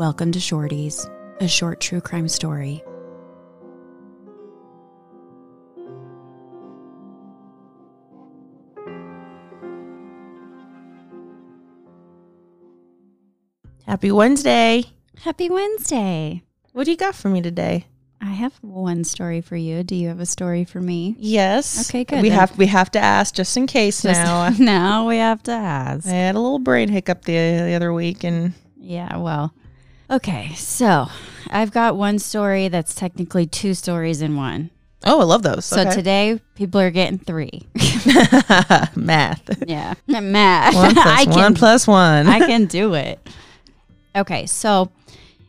Welcome 0.00 0.32
to 0.32 0.38
Shorties, 0.38 1.06
a 1.42 1.46
short 1.46 1.78
true 1.78 2.00
crime 2.00 2.26
story. 2.26 2.82
Happy 13.86 14.10
Wednesday. 14.10 14.84
Happy 15.18 15.50
Wednesday. 15.50 16.44
What 16.72 16.84
do 16.84 16.92
you 16.92 16.96
got 16.96 17.14
for 17.14 17.28
me 17.28 17.42
today? 17.42 17.84
I 18.22 18.30
have 18.30 18.54
one 18.62 19.04
story 19.04 19.42
for 19.42 19.56
you. 19.56 19.82
Do 19.82 19.94
you 19.94 20.08
have 20.08 20.20
a 20.20 20.24
story 20.24 20.64
for 20.64 20.80
me? 20.80 21.14
Yes. 21.18 21.90
Okay, 21.90 22.04
good. 22.04 22.22
We 22.22 22.30
Then- 22.30 22.38
have 22.38 22.56
we 22.56 22.68
have 22.68 22.90
to 22.92 22.98
ask 22.98 23.34
just 23.34 23.54
in 23.54 23.66
case 23.66 24.00
Just- 24.00 24.18
now. 24.18 24.48
now 24.58 25.06
we 25.08 25.18
have 25.18 25.42
to 25.42 25.52
ask. 25.52 26.06
I 26.06 26.12
had 26.12 26.36
a 26.36 26.40
little 26.40 26.58
brain 26.58 26.88
hiccup 26.88 27.26
the, 27.26 27.32
the 27.34 27.74
other 27.74 27.92
week 27.92 28.24
and 28.24 28.54
Yeah, 28.78 29.18
well. 29.18 29.52
Okay, 30.10 30.52
so 30.54 31.06
I've 31.50 31.70
got 31.70 31.96
one 31.96 32.18
story 32.18 32.68
that's 32.68 32.94
technically 32.94 33.46
two 33.46 33.74
stories 33.74 34.20
in 34.22 34.36
one. 34.36 34.70
oh, 35.06 35.20
I 35.20 35.24
love 35.24 35.42
those. 35.42 35.64
So 35.64 35.80
Okay. 35.80 35.90
today 35.94 36.40
people 36.56 36.80
are 36.80 36.90
getting 36.90 37.18
three. 37.18 37.62
math. 38.96 39.62
yeah, 39.66 39.94
math. 40.08 40.74
One 40.74 40.94
plus 40.94 41.06
I 41.28 41.30
one 41.30 41.54
plus 41.54 41.86
one. 41.86 42.26
I 42.26 42.40
can 42.40 42.66
do 42.66 42.94
it. 42.94 43.20
Okay, 44.16 44.46
so 44.46 44.90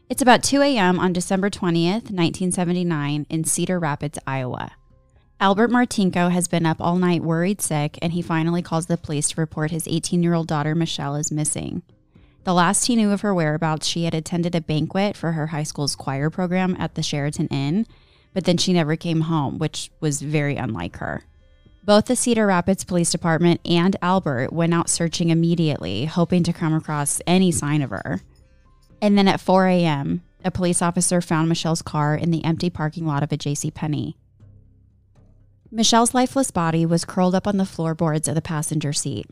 it's 0.09 0.21
about 0.21 0.43
2 0.43 0.61
a.m. 0.61 0.99
on 0.99 1.11
December 1.13 1.49
20th, 1.49 2.11
1979, 2.11 3.25
in 3.29 3.43
Cedar 3.43 3.79
Rapids, 3.79 4.19
Iowa. 4.27 4.71
Albert 5.39 5.71
Martinko 5.71 6.29
has 6.31 6.47
been 6.47 6.67
up 6.67 6.77
all 6.79 6.97
night 6.97 7.23
worried 7.23 7.61
sick, 7.61 7.97
and 8.01 8.13
he 8.13 8.21
finally 8.21 8.61
calls 8.61 8.85
the 8.85 8.97
police 8.97 9.29
to 9.29 9.41
report 9.41 9.71
his 9.71 9.87
18 9.87 10.21
year 10.21 10.35
old 10.35 10.45
daughter, 10.47 10.75
Michelle, 10.75 11.15
is 11.15 11.31
missing. 11.31 11.81
The 12.43 12.53
last 12.53 12.87
he 12.87 12.95
knew 12.95 13.11
of 13.11 13.21
her 13.21 13.33
whereabouts, 13.35 13.87
she 13.87 14.05
had 14.05 14.15
attended 14.15 14.55
a 14.55 14.61
banquet 14.61 15.15
for 15.15 15.33
her 15.33 15.47
high 15.47 15.63
school's 15.63 15.95
choir 15.95 16.29
program 16.29 16.75
at 16.79 16.95
the 16.95 17.03
Sheraton 17.03 17.47
Inn, 17.47 17.85
but 18.33 18.45
then 18.45 18.57
she 18.57 18.73
never 18.73 18.95
came 18.95 19.21
home, 19.21 19.59
which 19.59 19.91
was 19.99 20.21
very 20.21 20.55
unlike 20.55 20.97
her. 20.97 21.23
Both 21.83 22.05
the 22.05 22.15
Cedar 22.15 22.47
Rapids 22.47 22.83
Police 22.83 23.11
Department 23.11 23.59
and 23.65 23.95
Albert 24.01 24.53
went 24.53 24.73
out 24.73 24.89
searching 24.89 25.29
immediately, 25.29 26.05
hoping 26.05 26.43
to 26.43 26.53
come 26.53 26.73
across 26.73 27.21
any 27.27 27.51
sign 27.51 27.81
of 27.81 27.89
her. 27.89 28.21
And 29.01 29.17
then 29.17 29.27
at 29.27 29.39
4 29.39 29.67
a.m., 29.67 30.21
a 30.43 30.51
police 30.51 30.81
officer 30.81 31.21
found 31.21 31.49
Michelle's 31.49 31.81
car 31.81 32.15
in 32.15 32.31
the 32.31 32.43
empty 32.43 32.69
parking 32.69 33.05
lot 33.05 33.23
of 33.23 33.31
a 33.31 33.37
J.C. 33.37 33.69
Penney. 33.71 34.15
Michelle's 35.71 36.13
lifeless 36.13 36.51
body 36.51 36.85
was 36.85 37.05
curled 37.05 37.33
up 37.33 37.47
on 37.47 37.57
the 37.57 37.65
floorboards 37.65 38.27
of 38.27 38.35
the 38.35 38.41
passenger 38.41 38.93
seat. 38.93 39.27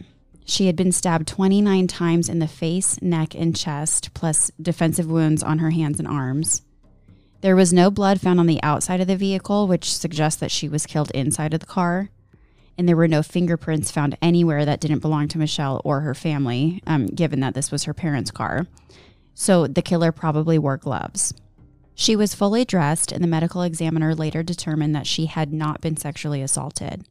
She 0.49 0.65
had 0.65 0.75
been 0.75 0.91
stabbed 0.91 1.27
29 1.27 1.85
times 1.85 2.27
in 2.27 2.39
the 2.39 2.47
face, 2.47 2.99
neck, 3.03 3.35
and 3.35 3.55
chest, 3.55 4.15
plus 4.15 4.49
defensive 4.59 5.05
wounds 5.05 5.43
on 5.43 5.59
her 5.59 5.69
hands 5.69 5.99
and 5.99 6.07
arms. 6.07 6.63
There 7.41 7.55
was 7.55 7.71
no 7.71 7.91
blood 7.91 8.19
found 8.19 8.39
on 8.39 8.47
the 8.47 8.61
outside 8.63 8.99
of 8.99 9.05
the 9.05 9.15
vehicle, 9.15 9.67
which 9.67 9.93
suggests 9.93 10.39
that 10.39 10.49
she 10.49 10.67
was 10.67 10.87
killed 10.87 11.11
inside 11.11 11.53
of 11.53 11.59
the 11.59 11.67
car. 11.67 12.09
And 12.79 12.89
there 12.89 12.95
were 12.95 13.07
no 13.07 13.21
fingerprints 13.21 13.91
found 13.91 14.17
anywhere 14.23 14.65
that 14.65 14.79
didn't 14.79 15.03
belong 15.03 15.27
to 15.27 15.37
Michelle 15.37 15.81
or 15.85 15.99
her 15.99 16.15
family, 16.15 16.81
um, 16.87 17.05
given 17.05 17.41
that 17.41 17.53
this 17.53 17.71
was 17.71 17.83
her 17.83 17.93
parents' 17.93 18.31
car. 18.31 18.65
So 19.35 19.67
the 19.67 19.83
killer 19.83 20.11
probably 20.11 20.57
wore 20.57 20.77
gloves. 20.77 21.31
She 21.93 22.15
was 22.15 22.33
fully 22.33 22.65
dressed, 22.65 23.11
and 23.11 23.23
the 23.23 23.27
medical 23.27 23.61
examiner 23.61 24.15
later 24.15 24.41
determined 24.41 24.95
that 24.95 25.05
she 25.05 25.27
had 25.27 25.53
not 25.53 25.79
been 25.79 25.95
sexually 25.95 26.41
assaulted. 26.41 27.05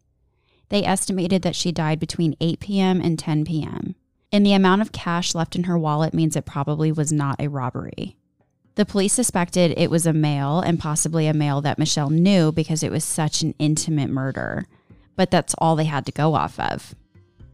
They 0.69 0.85
estimated 0.85 1.43
that 1.43 1.57
she 1.57 1.73
died 1.73 1.99
between 1.99 2.37
8 2.41 2.61
p.m. 2.61 3.01
and 3.01 3.19
10 3.19 3.45
p.m. 3.45 3.95
And 4.31 4.45
the 4.45 4.53
amount 4.53 4.83
of 4.83 4.93
cash 4.93 5.35
left 5.35 5.57
in 5.57 5.65
her 5.65 5.79
wallet 5.79 6.13
means 6.13 6.37
it 6.37 6.45
probably 6.45 6.93
was 6.93 7.13
not 7.13 7.41
a 7.41 7.49
robbery. 7.49 8.17
The 8.75 8.85
police 8.85 9.13
suspected 9.13 9.75
it 9.77 9.91
was 9.91 10.07
a 10.07 10.13
male 10.13 10.61
and 10.61 10.79
possibly 10.79 11.27
a 11.27 11.35
male 11.35 11.61
that 11.63 11.79
Michelle 11.79 12.11
knew 12.11 12.53
because 12.53 12.83
it 12.83 12.93
was 12.93 13.05
such 13.05 13.43
an 13.43 13.55
intimate 13.59 14.11
murder, 14.11 14.67
but 15.17 15.31
that's 15.31 15.55
all 15.59 15.75
they 15.75 15.87
had 15.87 16.07
to 16.07 16.13
go 16.13 16.35
off 16.35 16.61
of. 16.61 16.95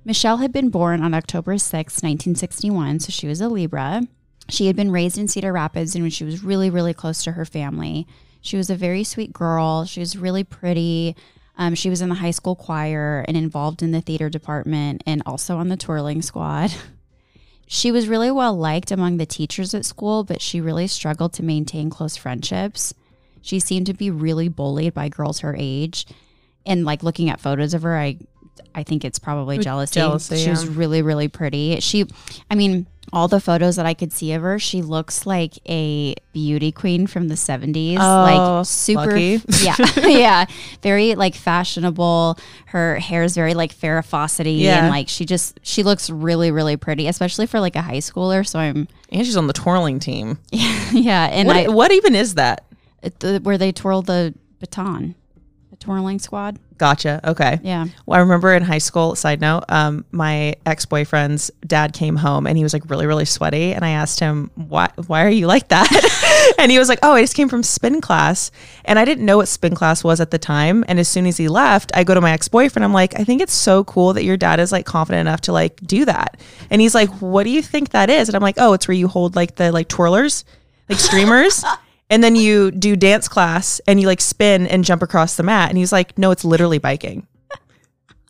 Michelle 0.04 0.36
had 0.36 0.52
been 0.52 0.68
born 0.68 1.02
on 1.02 1.14
October 1.14 1.56
6, 1.56 1.72
1961, 1.72 3.00
so 3.00 3.10
she 3.10 3.26
was 3.26 3.40
a 3.40 3.48
Libra. 3.48 4.02
She 4.50 4.66
had 4.66 4.76
been 4.76 4.90
raised 4.90 5.16
in 5.16 5.28
Cedar 5.28 5.52
Rapids 5.52 5.94
and 5.94 6.04
when 6.04 6.10
she 6.10 6.24
was 6.24 6.44
really, 6.44 6.68
really 6.68 6.92
close 6.92 7.24
to 7.24 7.32
her 7.32 7.46
family. 7.46 8.06
She 8.42 8.58
was 8.58 8.68
a 8.68 8.76
very 8.76 9.02
sweet 9.02 9.32
girl. 9.32 9.86
She 9.86 10.00
was 10.00 10.18
really 10.18 10.44
pretty. 10.44 11.16
Um, 11.56 11.74
she 11.74 11.90
was 11.90 12.02
in 12.02 12.08
the 12.08 12.16
high 12.16 12.32
school 12.32 12.56
choir 12.56 13.24
and 13.28 13.36
involved 13.36 13.82
in 13.82 13.92
the 13.92 14.00
theater 14.00 14.28
department 14.28 15.02
and 15.06 15.22
also 15.24 15.56
on 15.56 15.68
the 15.68 15.76
twirling 15.76 16.22
squad. 16.22 16.72
She 17.66 17.90
was 17.90 18.08
really 18.08 18.30
well 18.30 18.54
liked 18.54 18.90
among 18.90 19.16
the 19.16 19.26
teachers 19.26 19.74
at 19.74 19.84
school, 19.84 20.22
but 20.22 20.42
she 20.42 20.60
really 20.60 20.86
struggled 20.86 21.32
to 21.34 21.42
maintain 21.42 21.90
close 21.90 22.16
friendships. 22.16 22.94
She 23.42 23.58
seemed 23.58 23.86
to 23.86 23.94
be 23.94 24.10
really 24.10 24.48
bullied 24.48 24.94
by 24.94 25.08
girls 25.08 25.40
her 25.40 25.56
age. 25.58 26.06
And 26.66 26.84
like 26.84 27.02
looking 27.02 27.30
at 27.30 27.40
photos 27.40 27.74
of 27.74 27.82
her, 27.82 27.96
I 27.96 28.18
I 28.74 28.82
think 28.82 29.04
it's 29.04 29.18
probably 29.18 29.58
jealousy. 29.58 29.94
jealousy, 29.94 30.36
she 30.36 30.50
was 30.50 30.66
really, 30.66 31.02
really 31.02 31.28
pretty. 31.28 31.80
She 31.80 32.06
I 32.50 32.54
mean, 32.54 32.86
all 33.12 33.28
the 33.28 33.40
photos 33.40 33.76
that 33.76 33.86
I 33.86 33.94
could 33.94 34.12
see 34.12 34.32
of 34.32 34.42
her, 34.42 34.58
she 34.58 34.82
looks 34.82 35.26
like 35.26 35.52
a 35.68 36.14
beauty 36.32 36.72
queen 36.72 37.06
from 37.06 37.28
the 37.28 37.34
70s. 37.34 37.96
Oh, 38.00 38.22
like 38.60 38.66
super 38.66 39.06
lucky. 39.12 39.40
Yeah. 39.62 39.76
yeah. 40.08 40.46
Very 40.82 41.14
like 41.14 41.34
fashionable. 41.34 42.38
Her 42.66 42.98
hair 42.98 43.22
is 43.22 43.34
very 43.34 43.54
like 43.54 43.74
Farrah 43.74 44.04
Fawcety 44.04 44.60
Yeah. 44.60 44.80
and 44.80 44.88
like 44.88 45.08
she 45.08 45.24
just 45.24 45.60
she 45.62 45.82
looks 45.82 46.10
really, 46.10 46.50
really 46.50 46.76
pretty, 46.76 47.06
especially 47.06 47.46
for 47.46 47.60
like 47.60 47.76
a 47.76 47.82
high 47.82 47.98
schooler. 47.98 48.46
So 48.46 48.58
I'm 48.58 48.88
and 49.10 49.24
she's 49.24 49.36
on 49.36 49.46
the 49.46 49.52
twirling 49.52 49.98
team. 50.00 50.38
yeah, 50.50 51.26
and 51.30 51.46
What, 51.46 51.56
I 51.56 51.68
what 51.68 51.92
even 51.92 52.14
is 52.14 52.34
that? 52.34 52.64
the, 53.20 53.38
where 53.42 53.58
they 53.58 53.70
twirl 53.70 54.02
the 54.02 54.34
baton, 54.60 55.14
twirling 55.84 56.18
squad. 56.18 56.58
Gotcha. 56.78 57.20
Okay. 57.22 57.60
Yeah. 57.62 57.86
Well, 58.06 58.16
I 58.16 58.20
remember 58.20 58.52
in 58.52 58.62
high 58.62 58.78
school, 58.78 59.14
side 59.14 59.40
note, 59.40 59.64
um, 59.68 60.04
my 60.10 60.54
ex 60.66 60.86
boyfriend's 60.86 61.50
dad 61.66 61.92
came 61.92 62.16
home 62.16 62.46
and 62.46 62.56
he 62.56 62.62
was 62.62 62.72
like 62.72 62.88
really, 62.90 63.06
really 63.06 63.26
sweaty. 63.26 63.72
And 63.72 63.84
I 63.84 63.90
asked 63.90 64.18
him, 64.18 64.50
why, 64.54 64.90
why 65.06 65.24
are 65.24 65.30
you 65.30 65.46
like 65.46 65.68
that? 65.68 66.54
and 66.58 66.72
he 66.72 66.78
was 66.78 66.88
like, 66.88 66.98
oh, 67.02 67.12
I 67.12 67.20
just 67.20 67.36
came 67.36 67.48
from 67.48 67.62
spin 67.62 68.00
class. 68.00 68.50
And 68.86 68.98
I 68.98 69.04
didn't 69.04 69.24
know 69.24 69.36
what 69.36 69.48
spin 69.48 69.74
class 69.74 70.02
was 70.02 70.20
at 70.20 70.30
the 70.30 70.38
time. 70.38 70.84
And 70.88 70.98
as 70.98 71.08
soon 71.08 71.26
as 71.26 71.36
he 71.36 71.48
left, 71.48 71.92
I 71.94 72.02
go 72.02 72.14
to 72.14 72.20
my 72.20 72.32
ex 72.32 72.48
boyfriend. 72.48 72.84
I'm 72.84 72.92
like, 72.92 73.18
I 73.18 73.24
think 73.24 73.40
it's 73.40 73.54
so 73.54 73.84
cool 73.84 74.14
that 74.14 74.24
your 74.24 74.36
dad 74.36 74.58
is 74.58 74.72
like 74.72 74.86
confident 74.86 75.20
enough 75.20 75.42
to 75.42 75.52
like 75.52 75.76
do 75.82 76.04
that. 76.06 76.40
And 76.70 76.80
he's 76.80 76.94
like, 76.94 77.10
what 77.20 77.44
do 77.44 77.50
you 77.50 77.62
think 77.62 77.90
that 77.90 78.10
is? 78.10 78.28
And 78.28 78.34
I'm 78.34 78.42
like, 78.42 78.56
oh, 78.58 78.72
it's 78.72 78.88
where 78.88 78.96
you 78.96 79.06
hold 79.06 79.36
like 79.36 79.56
the 79.56 79.70
like 79.70 79.88
twirlers, 79.88 80.44
like 80.88 80.98
streamers. 80.98 81.64
And 82.10 82.22
then 82.22 82.36
you 82.36 82.70
do 82.70 82.96
dance 82.96 83.28
class 83.28 83.80
and 83.86 84.00
you 84.00 84.06
like 84.06 84.20
spin 84.20 84.66
and 84.66 84.84
jump 84.84 85.02
across 85.02 85.36
the 85.36 85.42
mat. 85.42 85.70
And 85.70 85.78
he's 85.78 85.92
like, 85.92 86.16
no, 86.18 86.30
it's 86.30 86.44
literally 86.44 86.78
biking. 86.78 87.26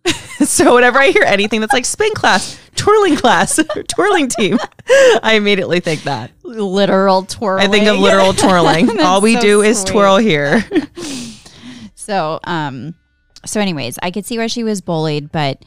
so 0.45 0.75
whenever 0.75 0.99
I 0.99 1.09
hear 1.09 1.25
anything 1.25 1.61
that's 1.61 1.73
like 1.73 1.85
spin 1.85 2.15
class, 2.15 2.59
twirling 2.77 3.17
class, 3.17 3.59
twirling 3.89 4.29
team, 4.29 4.59
I 5.23 5.35
immediately 5.35 5.81
think 5.81 6.03
that. 6.05 6.31
Literal 6.43 7.25
twirling. 7.25 7.67
I 7.67 7.71
think 7.71 7.87
of 7.87 7.99
literal 7.99 8.33
twirling. 8.35 9.01
All 9.01 9.21
we 9.21 9.35
so 9.35 9.41
do 9.41 9.63
is 9.63 9.81
sweet. 9.81 9.93
twirl 9.93 10.17
here. 10.19 10.65
So, 11.95 12.39
um, 12.45 12.95
so 13.47 13.61
anyways, 13.61 13.99
I 14.03 14.11
could 14.11 14.27
see 14.27 14.37
why 14.37 14.47
she 14.47 14.63
was 14.63 14.83
bullied, 14.83 15.33
but 15.33 15.65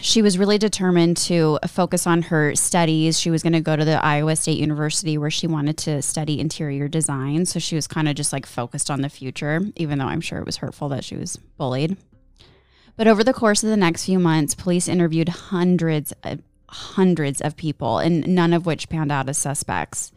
she 0.00 0.22
was 0.22 0.38
really 0.38 0.58
determined 0.58 1.16
to 1.18 1.58
focus 1.66 2.06
on 2.06 2.22
her 2.22 2.54
studies. 2.54 3.18
She 3.18 3.30
was 3.30 3.42
going 3.42 3.52
to 3.52 3.60
go 3.60 3.76
to 3.76 3.84
the 3.84 4.04
Iowa 4.04 4.36
State 4.36 4.58
University 4.58 5.18
where 5.18 5.30
she 5.30 5.46
wanted 5.46 5.76
to 5.78 6.02
study 6.02 6.40
interior 6.40 6.88
design. 6.88 7.46
So 7.46 7.58
she 7.58 7.74
was 7.74 7.86
kind 7.86 8.08
of 8.08 8.14
just 8.14 8.32
like 8.32 8.46
focused 8.46 8.90
on 8.90 9.02
the 9.02 9.08
future, 9.08 9.60
even 9.76 9.98
though 9.98 10.06
I'm 10.06 10.20
sure 10.20 10.38
it 10.38 10.46
was 10.46 10.58
hurtful 10.58 10.88
that 10.90 11.04
she 11.04 11.16
was 11.16 11.36
bullied. 11.36 11.96
But 12.96 13.06
over 13.08 13.24
the 13.24 13.32
course 13.32 13.62
of 13.62 13.70
the 13.70 13.76
next 13.76 14.04
few 14.04 14.18
months, 14.18 14.54
police 14.54 14.88
interviewed 14.88 15.28
hundreds 15.28 16.12
of 16.22 16.40
hundreds 16.68 17.40
of 17.40 17.56
people, 17.56 17.98
and 17.98 18.26
none 18.26 18.52
of 18.52 18.64
which 18.64 18.88
panned 18.88 19.12
out 19.12 19.28
as 19.28 19.38
suspects. 19.38 20.10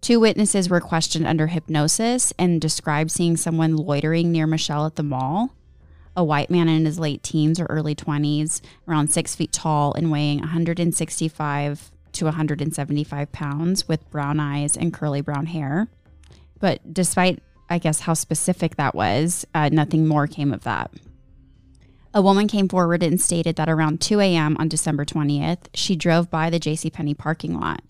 Two 0.00 0.20
witnesses 0.20 0.70
were 0.70 0.80
questioned 0.80 1.26
under 1.26 1.48
hypnosis 1.48 2.32
and 2.38 2.60
described 2.60 3.10
seeing 3.10 3.36
someone 3.36 3.76
loitering 3.76 4.32
near 4.32 4.46
Michelle 4.46 4.86
at 4.86 4.96
the 4.96 5.02
mall. 5.02 5.54
A 6.16 6.24
white 6.24 6.50
man 6.50 6.68
in 6.68 6.84
his 6.84 6.98
late 6.98 7.22
teens 7.22 7.60
or 7.60 7.66
early 7.66 7.94
20s, 7.94 8.60
around 8.88 9.12
six 9.12 9.34
feet 9.34 9.52
tall 9.52 9.94
and 9.94 10.10
weighing 10.10 10.40
165 10.40 11.90
to 12.12 12.24
175 12.24 13.32
pounds, 13.32 13.88
with 13.88 14.10
brown 14.10 14.40
eyes 14.40 14.76
and 14.76 14.92
curly 14.92 15.20
brown 15.20 15.46
hair. 15.46 15.88
But 16.58 16.92
despite, 16.92 17.40
I 17.68 17.78
guess, 17.78 18.00
how 18.00 18.14
specific 18.14 18.76
that 18.76 18.94
was, 18.94 19.46
uh, 19.54 19.68
nothing 19.70 20.06
more 20.06 20.26
came 20.26 20.52
of 20.52 20.64
that. 20.64 20.90
A 22.12 22.20
woman 22.20 22.48
came 22.48 22.68
forward 22.68 23.04
and 23.04 23.20
stated 23.20 23.54
that 23.56 23.68
around 23.68 24.00
2 24.00 24.18
a.m. 24.18 24.56
on 24.58 24.68
December 24.68 25.04
20th, 25.04 25.68
she 25.74 25.94
drove 25.94 26.28
by 26.28 26.50
the 26.50 26.58
JCPenney 26.58 27.16
parking 27.16 27.58
lot. 27.58 27.82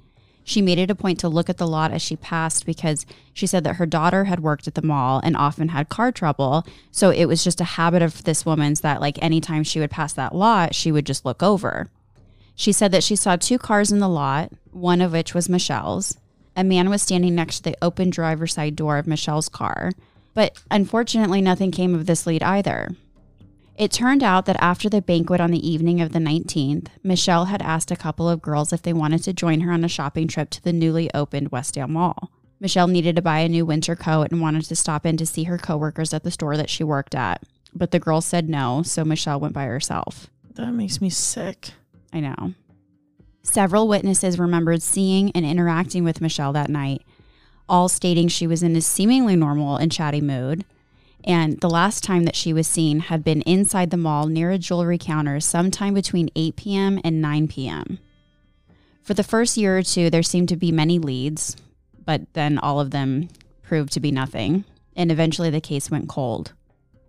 She 0.43 0.63
made 0.63 0.79
it 0.79 0.91
a 0.91 0.95
point 0.95 1.21
to 1.21 1.29
look 1.29 1.49
at 1.49 1.59
the 1.59 1.67
lot 1.67 1.93
as 1.93 2.03
she 2.03 2.17
passed 2.17 2.67
because 2.67 3.07
she 3.33 3.47
said 3.47 3.63
that 3.65 3.77
her 3.77 3.87
daughter 3.87 4.25
had 4.25 4.41
worked 4.41 4.67
at 4.67 4.75
the 4.75 4.83
mall 4.83 5.21
and 5.23 5.37
often 5.37 5.69
had 5.69 5.89
car 5.89 6.11
trouble. 6.11 6.67
So 6.91 7.11
it 7.11 7.27
was 7.27 7.45
just 7.45 7.61
a 7.61 7.65
habit 7.65 8.03
of 8.03 8.25
this 8.25 8.45
woman's 8.45 8.81
that, 8.81 9.01
like, 9.01 9.23
anytime 9.23 9.63
she 9.63 9.79
would 9.81 9.91
pass 9.91 10.13
that 10.15 10.35
lot, 10.35 10.75
she 10.75 10.91
would 10.91 11.07
just 11.07 11.25
look 11.25 11.43
over. 11.43 11.89
She 12.57 12.73
said 12.73 12.91
that 12.93 13.05
she 13.05 13.17
saw 13.17 13.37
two 13.37 13.59
cars 13.59 13.93
in 13.93 14.01
the 14.01 14.09
lot, 14.09 14.51
one 14.73 15.01
of 15.01 15.13
which 15.13 15.35
was 15.35 15.49
Michelle's. 15.49 16.17
a 16.57 16.65
man 16.65 16.91
was 16.91 17.03
standing 17.03 17.35
next 17.35 17.59
to 17.59 17.71
the 17.71 17.77
open 17.83 18.11
driver's 18.11 18.55
side 18.55 18.77
door 18.77 18.99
of 18.99 19.07
Michelle's 19.07 19.49
car. 19.49 19.93
But 20.35 20.61
unfortunately, 20.71 21.41
nothing 21.41 21.71
came 21.71 21.95
of 21.95 22.07
this 22.07 22.27
lead 22.27 22.43
either. 22.43 22.91
It 23.81 23.91
turned 23.91 24.23
out 24.23 24.45
that 24.45 24.63
after 24.63 24.91
the 24.91 25.01
banquet 25.01 25.41
on 25.41 25.53
the 25.53 25.67
evening 25.67 26.03
of 26.03 26.13
the 26.13 26.19
19th, 26.19 26.89
Michelle 27.03 27.47
had 27.47 27.63
asked 27.63 27.91
a 27.91 27.97
couple 27.97 28.29
of 28.29 28.43
girls 28.43 28.75
if 28.75 28.83
they 28.83 28.93
wanted 28.93 29.23
to 29.23 29.33
join 29.33 29.61
her 29.61 29.73
on 29.73 29.83
a 29.83 29.89
shopping 29.89 30.29
trip 30.29 30.51
to 30.51 30.63
the 30.63 30.71
newly 30.71 31.09
opened 31.15 31.51
Westdale 31.51 31.89
Mall. 31.89 32.31
Michelle 32.61 32.89
needed 32.89 33.17
to 33.17 33.23
buy 33.23 33.39
a 33.39 33.49
new 33.49 33.65
winter 33.65 33.97
coat 33.97 34.31
and 34.31 34.43
wanted 34.43 34.65
to 34.65 34.77
stop 34.77 35.07
in 35.07 35.17
to 35.17 35.25
see 35.25 35.45
her 35.45 35.57
coworkers 35.57 36.13
at 36.13 36.25
the 36.25 36.31
store 36.31 36.59
that 36.59 36.69
she 36.69 36.85
worked 36.85 37.15
at. 37.15 37.43
But 37.75 37.91
the 37.91 37.99
girls 37.99 38.27
said 38.27 38.51
no, 38.51 38.83
so 38.83 39.03
Michelle 39.03 39.41
went 39.41 39.55
by 39.55 39.65
herself. 39.65 40.29
That 40.57 40.73
makes 40.73 41.01
me 41.01 41.09
sick. 41.09 41.71
I 42.13 42.21
know. 42.21 42.53
Several 43.43 43.89
witnesses 43.89 44.39
remembered 44.39 44.83
seeing 44.83 45.31
and 45.31 45.47
interacting 45.47 46.05
with 46.05 46.21
Michelle 46.21 46.53
that 46.53 46.69
night, 46.69 47.01
all 47.67 47.89
stating 47.89 48.29
she 48.29 48.47
was 48.47 48.63
in 48.63 48.77
a 48.77 48.83
seemingly 48.83 49.37
normal 49.37 49.79
and 49.79 49.91
chatty 49.91 50.21
mood. 50.21 50.67
And 51.25 51.61
the 51.61 51.71
last 51.71 52.03
time 52.03 52.25
that 52.25 52.37
she 52.37 52.53
was 52.53 52.67
seen 52.67 53.01
had 53.01 53.23
been 53.23 53.43
inside 53.43 53.91
the 53.91 53.97
mall 53.97 54.27
near 54.27 54.51
a 54.51 54.59
jewelry 54.59 54.99
counter 54.99 55.41
sometime 55.41 55.95
between 55.95 56.31
8 56.35 56.57
p.m. 56.57 57.01
and 57.05 57.21
9 57.21 57.49
p.m. 57.49 57.99
For 59.03 59.15
the 59.15 59.25
first 59.25 59.57
year 59.57 59.79
or 59.79 59.83
two, 59.83 60.09
there 60.09 60.23
seemed 60.23 60.49
to 60.51 60.57
be 60.57 60.73
many 60.73 60.99
leads, 60.99 61.57
but 62.05 62.33
then 62.33 62.59
all 62.59 62.81
of 62.81 62.91
them 62.91 63.29
proved 63.63 63.93
to 63.95 64.01
be 64.01 64.11
nothing. 64.11 64.65
And 64.97 65.13
eventually 65.13 65.51
the 65.51 65.61
case 65.61 65.91
went 65.91 66.09
cold. 66.09 66.53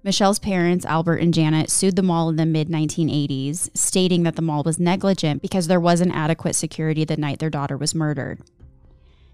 Michelle's 0.04 0.40
parents, 0.40 0.84
Albert 0.84 1.18
and 1.18 1.34
Janet, 1.34 1.70
sued 1.70 1.96
the 1.96 2.02
mall 2.02 2.30
in 2.30 2.36
the 2.36 2.46
mid 2.46 2.70
1980s, 2.70 3.70
stating 3.78 4.24
that 4.24 4.36
the 4.36 4.42
mall 4.42 4.64
was 4.64 4.80
negligent 4.80 5.42
because 5.42 5.68
there 5.68 5.80
wasn't 5.80 6.16
adequate 6.16 6.56
security 6.56 7.06
the 7.06 7.18
night 7.18 7.40
their 7.40 7.52
daughter 7.52 7.78
was 7.78 7.94
murdered. 7.94 8.40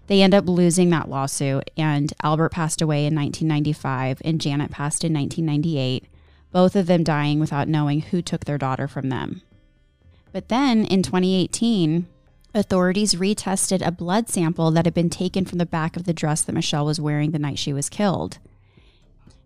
They 0.08 0.22
end 0.22 0.34
up 0.34 0.48
losing 0.48 0.88
that 0.90 1.10
lawsuit, 1.10 1.70
and 1.76 2.12
Albert 2.22 2.48
passed 2.48 2.82
away 2.82 3.06
in 3.06 3.14
1995 3.14 4.22
and 4.24 4.40
Janet 4.40 4.70
passed 4.70 5.04
in 5.04 5.12
1998, 5.12 6.06
both 6.50 6.74
of 6.74 6.86
them 6.86 7.04
dying 7.04 7.38
without 7.38 7.68
knowing 7.68 8.00
who 8.00 8.22
took 8.22 8.44
their 8.44 8.58
daughter 8.58 8.88
from 8.88 9.10
them. 9.10 9.42
But 10.32 10.48
then 10.48 10.86
in 10.86 11.02
2018, 11.02 12.06
authorities 12.54 13.14
retested 13.14 13.86
a 13.86 13.92
blood 13.92 14.30
sample 14.30 14.70
that 14.70 14.86
had 14.86 14.94
been 14.94 15.10
taken 15.10 15.44
from 15.44 15.58
the 15.58 15.66
back 15.66 15.94
of 15.94 16.04
the 16.04 16.14
dress 16.14 16.40
that 16.42 16.54
Michelle 16.54 16.86
was 16.86 17.00
wearing 17.00 17.32
the 17.32 17.38
night 17.38 17.58
she 17.58 17.74
was 17.74 17.90
killed. 17.90 18.38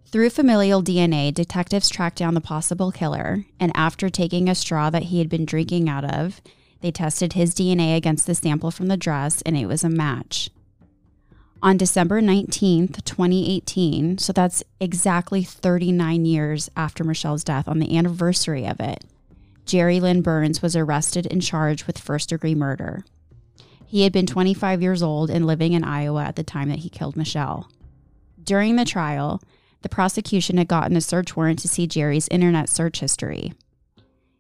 Through 0.06 0.30
familial 0.30 0.82
DNA, 0.82 1.34
detectives 1.34 1.88
tracked 1.88 2.18
down 2.18 2.34
the 2.34 2.40
possible 2.40 2.92
killer, 2.92 3.46
and 3.58 3.72
after 3.74 4.08
taking 4.08 4.48
a 4.48 4.54
straw 4.54 4.90
that 4.90 5.04
he 5.04 5.18
had 5.18 5.28
been 5.28 5.44
drinking 5.44 5.88
out 5.88 6.04
of, 6.04 6.40
they 6.82 6.90
tested 6.90 7.32
his 7.32 7.54
DNA 7.54 7.96
against 7.96 8.26
the 8.26 8.34
sample 8.34 8.70
from 8.70 8.88
the 8.88 8.96
dress, 8.96 9.40
and 9.42 9.56
it 9.56 9.66
was 9.66 9.84
a 9.84 9.88
match. 9.88 10.50
On 11.62 11.76
December 11.76 12.20
19th, 12.20 13.04
2018, 13.04 14.18
so 14.18 14.32
that's 14.32 14.64
exactly 14.80 15.44
39 15.44 16.24
years 16.24 16.68
after 16.76 17.04
Michelle's 17.04 17.44
death, 17.44 17.68
on 17.68 17.78
the 17.78 17.96
anniversary 17.96 18.66
of 18.66 18.80
it, 18.80 19.04
Jerry 19.64 20.00
Lynn 20.00 20.22
Burns 20.22 20.60
was 20.60 20.74
arrested 20.74 21.26
and 21.30 21.40
charged 21.40 21.84
with 21.86 21.98
first 21.98 22.30
degree 22.30 22.56
murder. 22.56 23.04
He 23.86 24.02
had 24.02 24.12
been 24.12 24.26
25 24.26 24.82
years 24.82 25.04
old 25.04 25.30
and 25.30 25.46
living 25.46 25.72
in 25.72 25.84
Iowa 25.84 26.24
at 26.24 26.34
the 26.34 26.42
time 26.42 26.68
that 26.68 26.80
he 26.80 26.88
killed 26.88 27.16
Michelle. 27.16 27.70
During 28.42 28.74
the 28.74 28.84
trial, 28.84 29.40
the 29.82 29.88
prosecution 29.88 30.56
had 30.56 30.66
gotten 30.66 30.96
a 30.96 31.00
search 31.00 31.36
warrant 31.36 31.60
to 31.60 31.68
see 31.68 31.86
Jerry's 31.86 32.26
internet 32.28 32.68
search 32.68 32.98
history. 32.98 33.52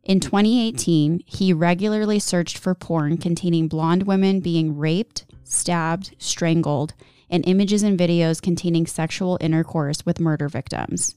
In 0.04 0.18
2018, 0.18 1.22
he 1.26 1.52
regularly 1.52 2.18
searched 2.18 2.58
for 2.58 2.74
porn 2.74 3.18
containing 3.18 3.68
blonde 3.68 4.02
women 4.02 4.40
being 4.40 4.76
raped, 4.76 5.24
stabbed, 5.44 6.14
strangled, 6.18 6.94
and 7.30 7.46
images 7.46 7.82
and 7.82 7.98
videos 7.98 8.42
containing 8.42 8.86
sexual 8.86 9.38
intercourse 9.40 10.04
with 10.04 10.20
murder 10.20 10.48
victims. 10.48 11.14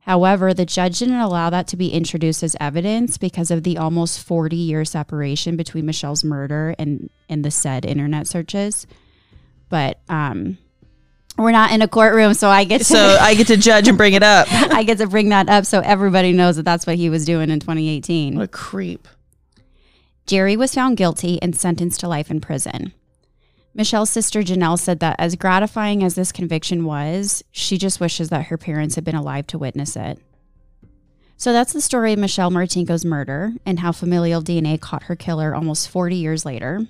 However, 0.00 0.52
the 0.52 0.66
judge 0.66 0.98
didn't 0.98 1.20
allow 1.20 1.48
that 1.50 1.68
to 1.68 1.76
be 1.76 1.92
introduced 1.92 2.42
as 2.42 2.56
evidence 2.58 3.18
because 3.18 3.52
of 3.52 3.62
the 3.62 3.78
almost 3.78 4.20
40 4.20 4.56
year 4.56 4.84
separation 4.84 5.56
between 5.56 5.86
Michelle's 5.86 6.24
murder 6.24 6.74
and, 6.76 7.08
and 7.28 7.44
the 7.44 7.52
said 7.52 7.84
internet 7.84 8.26
searches. 8.26 8.84
But 9.68 10.00
um, 10.08 10.58
we're 11.38 11.52
not 11.52 11.72
in 11.72 11.82
a 11.82 11.88
courtroom, 11.88 12.34
so 12.34 12.48
I 12.48 12.64
get 12.64 12.78
to, 12.78 12.84
So 12.84 13.16
I 13.20 13.34
get 13.34 13.46
to 13.46 13.56
judge 13.56 13.88
and 13.88 13.96
bring 13.96 14.12
it 14.12 14.22
up. 14.22 14.46
I 14.52 14.82
get 14.82 14.98
to 14.98 15.06
bring 15.06 15.30
that 15.30 15.48
up 15.48 15.64
so 15.64 15.80
everybody 15.80 16.32
knows 16.32 16.56
that 16.56 16.64
that's 16.64 16.86
what 16.86 16.96
he 16.96 17.08
was 17.08 17.24
doing 17.24 17.50
in 17.50 17.60
2018. 17.60 18.36
What 18.36 18.44
a 18.44 18.48
creep. 18.48 19.08
Jerry 20.26 20.56
was 20.56 20.74
found 20.74 20.96
guilty 20.96 21.40
and 21.42 21.56
sentenced 21.56 22.00
to 22.00 22.08
life 22.08 22.30
in 22.30 22.40
prison. 22.40 22.92
Michelle's 23.74 24.10
sister 24.10 24.42
Janelle 24.42 24.78
said 24.78 25.00
that 25.00 25.16
as 25.18 25.34
gratifying 25.34 26.04
as 26.04 26.14
this 26.14 26.32
conviction 26.32 26.84
was, 26.84 27.42
she 27.50 27.78
just 27.78 28.00
wishes 28.00 28.28
that 28.28 28.46
her 28.46 28.58
parents 28.58 28.94
had 28.96 29.04
been 29.04 29.14
alive 29.14 29.46
to 29.48 29.58
witness 29.58 29.96
it. 29.96 30.18
So 31.38 31.52
that's 31.52 31.72
the 31.72 31.80
story 31.80 32.12
of 32.12 32.18
Michelle 32.18 32.50
Martinko's 32.50 33.04
murder 33.04 33.54
and 33.64 33.80
how 33.80 33.90
familial 33.90 34.42
DNA 34.42 34.78
caught 34.78 35.04
her 35.04 35.16
killer 35.16 35.54
almost 35.54 35.88
40 35.88 36.14
years 36.16 36.44
later. 36.44 36.86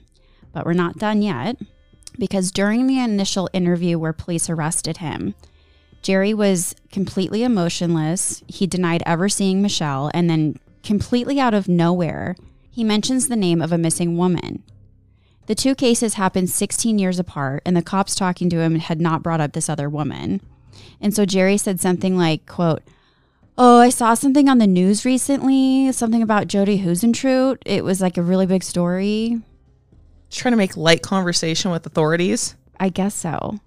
But 0.52 0.66
we're 0.66 0.72
not 0.72 0.98
done 0.98 1.22
yet 1.22 1.56
because 2.18 2.50
during 2.50 2.86
the 2.86 2.98
initial 2.98 3.48
interview 3.52 3.98
where 3.98 4.12
police 4.12 4.48
arrested 4.50 4.98
him, 4.98 5.34
Jerry 6.02 6.34
was 6.34 6.74
completely 6.90 7.42
emotionless. 7.42 8.42
He 8.48 8.66
denied 8.66 9.02
ever 9.06 9.28
seeing 9.28 9.62
Michelle, 9.62 10.10
and 10.12 10.28
then, 10.28 10.58
completely 10.82 11.38
out 11.38 11.54
of 11.54 11.68
nowhere, 11.68 12.34
he 12.70 12.82
mentions 12.82 13.28
the 13.28 13.36
name 13.36 13.62
of 13.62 13.72
a 13.72 13.78
missing 13.78 14.16
woman. 14.16 14.62
The 15.46 15.54
two 15.54 15.74
cases 15.74 16.14
happened 16.14 16.50
16 16.50 16.98
years 16.98 17.18
apart, 17.18 17.62
and 17.64 17.76
the 17.76 17.82
cops 17.82 18.14
talking 18.14 18.50
to 18.50 18.60
him 18.60 18.76
had 18.76 19.00
not 19.00 19.22
brought 19.22 19.40
up 19.40 19.52
this 19.52 19.68
other 19.68 19.88
woman. 19.88 20.40
And 21.00 21.14
so 21.14 21.24
Jerry 21.24 21.56
said 21.56 21.80
something 21.80 22.16
like, 22.16 22.46
quote, 22.46 22.82
Oh, 23.58 23.80
I 23.80 23.90
saw 23.90 24.14
something 24.14 24.48
on 24.48 24.58
the 24.58 24.66
news 24.66 25.04
recently, 25.04 25.92
something 25.92 26.22
about 26.22 26.46
Jodi 26.48 26.82
Huisentruit. 26.82 27.58
It 27.66 27.84
was 27.84 28.00
like 28.00 28.16
a 28.16 28.22
really 28.22 28.46
big 28.46 28.62
story. 28.62 29.42
Trying 30.32 30.52
to 30.52 30.56
make 30.56 30.76
light 30.76 31.02
conversation 31.02 31.70
with 31.70 31.86
authorities. 31.86 32.56
I 32.80 32.88
guess 32.88 33.14
so. 33.14 33.60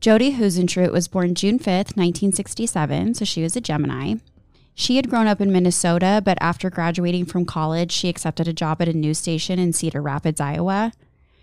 Jodi 0.00 0.32
Huisentruit 0.32 0.90
was 0.90 1.06
born 1.06 1.34
June 1.34 1.58
5th, 1.60 1.96
1967, 1.96 3.14
so 3.14 3.24
she 3.24 3.42
was 3.42 3.54
a 3.54 3.60
Gemini. 3.60 4.16
She 4.74 4.96
had 4.96 5.08
grown 5.08 5.28
up 5.28 5.40
in 5.40 5.52
Minnesota, 5.52 6.20
but 6.24 6.38
after 6.40 6.70
graduating 6.70 7.26
from 7.26 7.44
college, 7.44 7.92
she 7.92 8.08
accepted 8.08 8.48
a 8.48 8.52
job 8.52 8.82
at 8.82 8.88
a 8.88 8.92
news 8.92 9.18
station 9.18 9.60
in 9.60 9.72
Cedar 9.72 10.02
Rapids, 10.02 10.40
Iowa. 10.40 10.92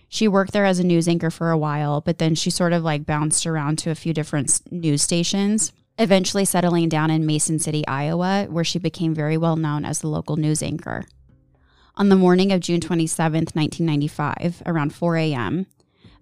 She 0.10 0.27
worked 0.27 0.51
there 0.51 0.65
as 0.65 0.79
a 0.79 0.84
news 0.84 1.07
anchor 1.07 1.29
for 1.29 1.51
a 1.51 1.57
while, 1.57 2.01
but 2.01 2.17
then 2.17 2.36
she 2.36 2.50
sort 2.50 2.74
of 2.74 2.84
like 2.84 3.05
bounced 3.05 3.45
around 3.45 3.77
to 3.79 3.91
a 3.91 3.95
few 3.95 4.13
different 4.13 4.60
news 4.72 5.01
stations, 5.01 5.72
eventually 5.98 6.43
settling 6.43 6.89
down 6.89 7.12
in 7.12 7.25
Mason 7.25 7.60
City, 7.60 7.88
Iowa, 7.88 8.48
where 8.50 8.65
she 8.65 8.79
became 8.79 9.13
very 9.13 9.38
well 9.38 9.55
known 9.55 9.86
as 9.86 10.00
the 10.01 10.10
local 10.10 10.36
news 10.36 10.62
anchor. 10.62 11.05
On 12.00 12.08
the 12.08 12.15
morning 12.15 12.53
of 12.53 12.62
June 12.62 12.79
27, 12.79 13.48
1995, 13.53 14.63
around 14.65 14.96
4 14.96 15.18
a.m., 15.18 15.65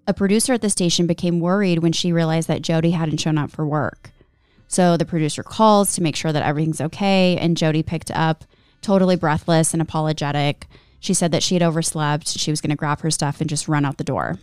a 0.08 0.12
producer 0.12 0.52
at 0.54 0.60
the 0.60 0.70
station 0.70 1.06
became 1.06 1.38
worried 1.38 1.78
when 1.78 1.92
she 1.92 2.12
realized 2.12 2.48
that 2.48 2.62
Jodi 2.62 2.90
hadn't 2.90 3.20
shown 3.20 3.38
up 3.38 3.52
for 3.52 3.64
work. 3.64 4.10
So 4.66 4.96
the 4.96 5.04
producer 5.04 5.44
calls 5.44 5.94
to 5.94 6.02
make 6.02 6.16
sure 6.16 6.32
that 6.32 6.42
everything's 6.42 6.80
okay, 6.80 7.38
and 7.38 7.56
Jodi 7.56 7.84
picked 7.84 8.10
up, 8.10 8.44
totally 8.82 9.14
breathless 9.14 9.72
and 9.72 9.80
apologetic. 9.80 10.66
She 10.98 11.14
said 11.14 11.30
that 11.30 11.44
she 11.44 11.54
had 11.54 11.62
overslept, 11.62 12.26
she 12.26 12.50
was 12.50 12.60
going 12.60 12.70
to 12.70 12.76
grab 12.76 13.02
her 13.02 13.10
stuff 13.12 13.40
and 13.40 13.48
just 13.48 13.68
run 13.68 13.84
out 13.84 13.98
the 13.98 14.04
door. 14.04 14.40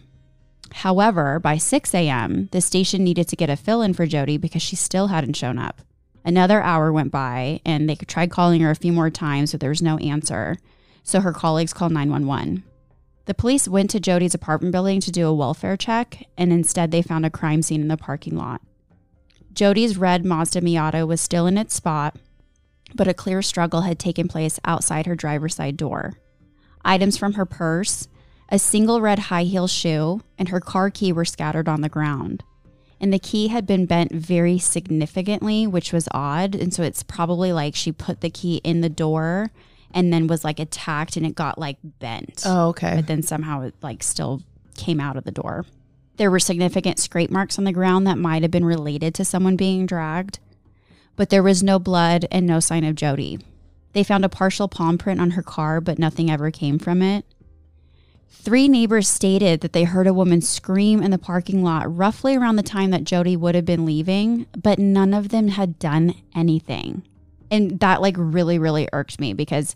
However, 0.72 1.42
by 1.42 1.58
6 1.58 1.94
a.m., 1.94 2.48
the 2.54 2.62
station 2.62 3.04
needed 3.04 3.28
to 3.28 3.36
get 3.36 3.50
a 3.50 3.58
fill 3.58 3.82
in 3.82 3.94
for 3.94 4.06
Jodi 4.06 4.38
because 4.38 4.62
she 4.62 4.78
still 4.78 5.08
hadn't 5.08 5.36
shown 5.36 5.58
up. 5.60 5.82
Another 6.24 6.62
hour 6.62 6.94
went 6.94 7.12
by, 7.12 7.60
and 7.66 7.90
they 7.90 7.96
tried 7.96 8.32
calling 8.32 8.62
her 8.62 8.72
a 8.72 8.76
few 8.76 8.94
more 8.94 9.10
times, 9.10 9.52
but 9.52 9.60
there 9.60 9.70
was 9.70 9.82
no 9.82 9.98
answer. 9.98 10.56
So 11.06 11.22
her 11.22 11.32
colleagues 11.32 11.72
called 11.72 11.92
911. 11.92 12.64
The 13.26 13.36
police 13.36 13.68
went 13.68 13.92
to 13.92 14.00
Jodi's 14.00 14.34
apartment 14.34 14.72
building 14.72 15.00
to 15.02 15.12
do 15.12 15.28
a 15.28 15.34
welfare 15.34 15.78
check, 15.78 16.26
and 16.36 16.52
instead 16.52 16.90
they 16.90 17.04
found 17.04 17.26
a 17.26 17.30
crime 17.30 17.62
scene 17.62 17.82
in 17.82 17.90
the 17.90 17.96
parking 17.96 18.36
lot. 18.36 18.60
Jodi's 19.54 19.98
red 19.98 20.26
Mazda 20.26 20.62
Miata 20.62 21.08
was 21.08 21.22
still 21.22 21.46
in 21.46 21.60
its 21.60 21.76
spot, 21.76 22.18
but 22.96 23.08
a 23.08 23.14
clear 23.14 23.44
struggle 23.44 23.82
had 23.82 24.00
taken 24.00 24.28
place 24.28 24.60
outside 24.66 25.06
her 25.06 25.16
driver's 25.16 25.56
side 25.56 25.78
door. 25.78 26.16
Items 26.84 27.18
from 27.18 27.34
her 27.34 27.46
purse, 27.46 28.08
a 28.50 28.58
single 28.58 29.00
red 29.00 29.20
high 29.20 29.44
heel 29.44 29.68
shoe, 29.68 30.22
and 30.40 30.50
her 30.50 30.60
car 30.60 30.90
key 30.90 31.14
were 31.14 31.24
scattered 31.24 31.70
on 31.70 31.82
the 31.82 31.90
ground. 31.90 32.44
And 33.00 33.14
the 33.14 33.20
key 33.20 33.50
had 33.50 33.68
been 33.68 33.86
bent 33.86 34.12
very 34.12 34.58
significantly, 34.58 35.68
which 35.68 35.94
was 35.94 36.08
odd. 36.12 36.56
And 36.56 36.74
so 36.74 36.82
it's 36.82 37.04
probably 37.04 37.54
like 37.54 37.76
she 37.76 37.92
put 37.92 38.22
the 38.22 38.30
key 38.32 38.62
in 38.64 38.82
the 38.82 38.90
door 38.90 39.52
and 39.96 40.12
then 40.12 40.28
was 40.28 40.44
like 40.44 40.60
attacked 40.60 41.16
and 41.18 41.26
it 41.26 41.34
got 41.34 41.58
like 41.58 41.78
bent. 41.84 42.44
Oh, 42.46 42.68
okay. 42.70 42.98
But 42.98 43.08
then 43.08 43.24
somehow 43.24 43.62
it 43.62 43.74
like 43.82 44.04
still 44.04 44.44
came 44.76 45.00
out 45.00 45.16
of 45.16 45.24
the 45.24 45.32
door. 45.32 45.66
There 46.18 46.30
were 46.30 46.40
significant 46.40 47.00
scrape 47.00 47.32
marks 47.32 47.58
on 47.58 47.64
the 47.64 47.72
ground 47.72 48.06
that 48.06 48.18
might 48.18 48.42
have 48.42 48.52
been 48.52 48.66
related 48.66 49.16
to 49.16 49.26
someone 49.26 49.56
being 49.56 49.86
dragged, 49.86 50.40
but 51.16 51.30
there 51.30 51.44
was 51.44 51.64
no 51.64 51.80
blood 51.80 52.26
and 52.30 52.46
no 52.46 52.60
sign 52.60 52.84
of 52.84 52.96
Jodi. 52.96 53.40
They 53.94 54.04
found 54.04 54.26
a 54.26 54.30
partial 54.30 54.68
palm 54.68 54.98
print 54.98 55.22
on 55.22 55.32
her 55.32 55.42
car, 55.42 55.80
but 55.80 55.98
nothing 55.98 56.30
ever 56.30 56.52
came 56.52 56.78
from 56.78 57.02
it. 57.02 57.26
Three 58.30 58.68
neighbors 58.68 59.08
stated 59.08 59.62
that 59.62 59.74
they 59.74 59.86
heard 59.86 60.08
a 60.08 60.14
woman 60.14 60.42
scream 60.42 61.02
in 61.02 61.12
the 61.12 61.18
parking 61.18 61.64
lot 61.64 61.96
roughly 61.96 62.36
around 62.36 62.58
the 62.58 62.64
time 62.64 62.92
that 62.92 63.06
Jodi 63.06 63.36
would 63.36 63.56
have 63.56 63.66
been 63.66 63.86
leaving, 63.86 64.46
but 64.62 64.78
none 64.78 65.14
of 65.14 65.30
them 65.30 65.48
had 65.48 65.80
done 65.80 66.14
anything. 66.36 67.04
And 67.52 67.80
that 67.80 68.02
like 68.02 68.16
really, 68.18 68.60
really 68.60 68.88
irked 68.94 69.20
me 69.20 69.34
because 69.34 69.76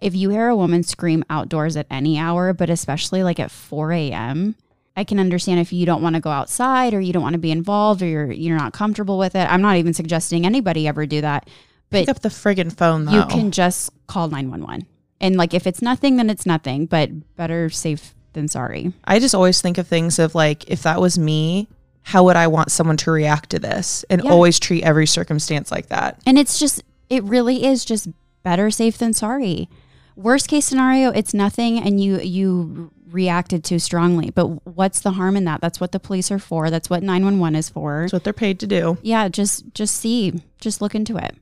if 0.00 0.14
you 0.14 0.30
hear 0.30 0.48
a 0.48 0.56
woman 0.56 0.82
scream 0.82 1.24
outdoors 1.30 1.76
at 1.76 1.86
any 1.90 2.18
hour, 2.18 2.52
but 2.52 2.70
especially 2.70 3.22
like 3.22 3.38
at 3.38 3.50
4 3.50 3.92
a.m., 3.92 4.54
I 4.96 5.04
can 5.04 5.20
understand 5.20 5.60
if 5.60 5.72
you 5.72 5.86
don't 5.86 6.02
want 6.02 6.14
to 6.16 6.20
go 6.20 6.30
outside 6.30 6.94
or 6.94 7.00
you 7.00 7.12
don't 7.12 7.22
want 7.22 7.34
to 7.34 7.38
be 7.38 7.50
involved 7.50 8.02
or 8.02 8.06
you're 8.06 8.30
you're 8.32 8.56
not 8.58 8.72
comfortable 8.72 9.18
with 9.18 9.34
it. 9.34 9.48
I'm 9.50 9.62
not 9.62 9.76
even 9.76 9.94
suggesting 9.94 10.44
anybody 10.44 10.88
ever 10.88 11.06
do 11.06 11.20
that. 11.20 11.48
But 11.90 12.00
Pick 12.06 12.08
up 12.08 12.20
the 12.20 12.28
friggin' 12.28 12.72
phone 12.76 13.04
though. 13.04 13.12
you 13.12 13.24
can 13.26 13.50
just 13.50 13.90
call 14.06 14.28
911. 14.28 14.86
And 15.20 15.36
like 15.36 15.54
if 15.54 15.66
it's 15.66 15.82
nothing, 15.82 16.16
then 16.16 16.28
it's 16.30 16.46
nothing, 16.46 16.86
but 16.86 17.10
better 17.36 17.68
safe 17.70 18.14
than 18.32 18.48
sorry. 18.48 18.92
I 19.04 19.18
just 19.18 19.34
always 19.34 19.60
think 19.60 19.76
of 19.78 19.86
things 19.88 20.18
of 20.18 20.34
like, 20.34 20.68
if 20.70 20.82
that 20.84 21.00
was 21.00 21.18
me, 21.18 21.68
how 22.02 22.24
would 22.24 22.36
I 22.36 22.46
want 22.46 22.70
someone 22.72 22.96
to 22.98 23.10
react 23.10 23.50
to 23.50 23.58
this? 23.58 24.04
And 24.08 24.22
Yeah. 24.24 24.30
always 24.30 24.58
treat 24.58 24.82
every 24.84 25.06
circumstance 25.06 25.70
like 25.70 25.88
that. 25.88 26.18
And 26.26 26.38
it's 26.38 26.58
just, 26.58 26.82
it 27.10 27.24
really 27.24 27.64
is 27.64 27.84
just 27.84 28.08
better 28.42 28.70
safe 28.70 28.96
than 28.96 29.12
sorry. 29.12 29.68
Worst 30.16 30.48
case 30.48 30.64
scenario, 30.64 31.10
it's 31.10 31.34
nothing 31.34 31.78
and 31.78 32.02
you, 32.02 32.20
you 32.20 32.92
reacted 33.10 33.64
too 33.64 33.78
strongly. 33.78 34.30
But 34.30 34.66
what's 34.66 35.00
the 35.00 35.12
harm 35.12 35.36
in 35.36 35.44
that? 35.44 35.60
That's 35.60 35.80
what 35.80 35.92
the 35.92 36.00
police 36.00 36.30
are 36.30 36.38
for. 36.38 36.70
That's 36.70 36.88
what 36.88 37.02
911 37.02 37.56
is 37.56 37.68
for. 37.68 38.02
That's 38.02 38.12
what 38.12 38.24
they're 38.24 38.32
paid 38.32 38.60
to 38.60 38.66
do. 38.66 38.98
yeah, 39.02 39.28
just, 39.28 39.74
just 39.74 39.96
see, 39.96 40.42
just 40.60 40.80
look 40.80 40.94
into 40.94 41.16
it. 41.16 41.36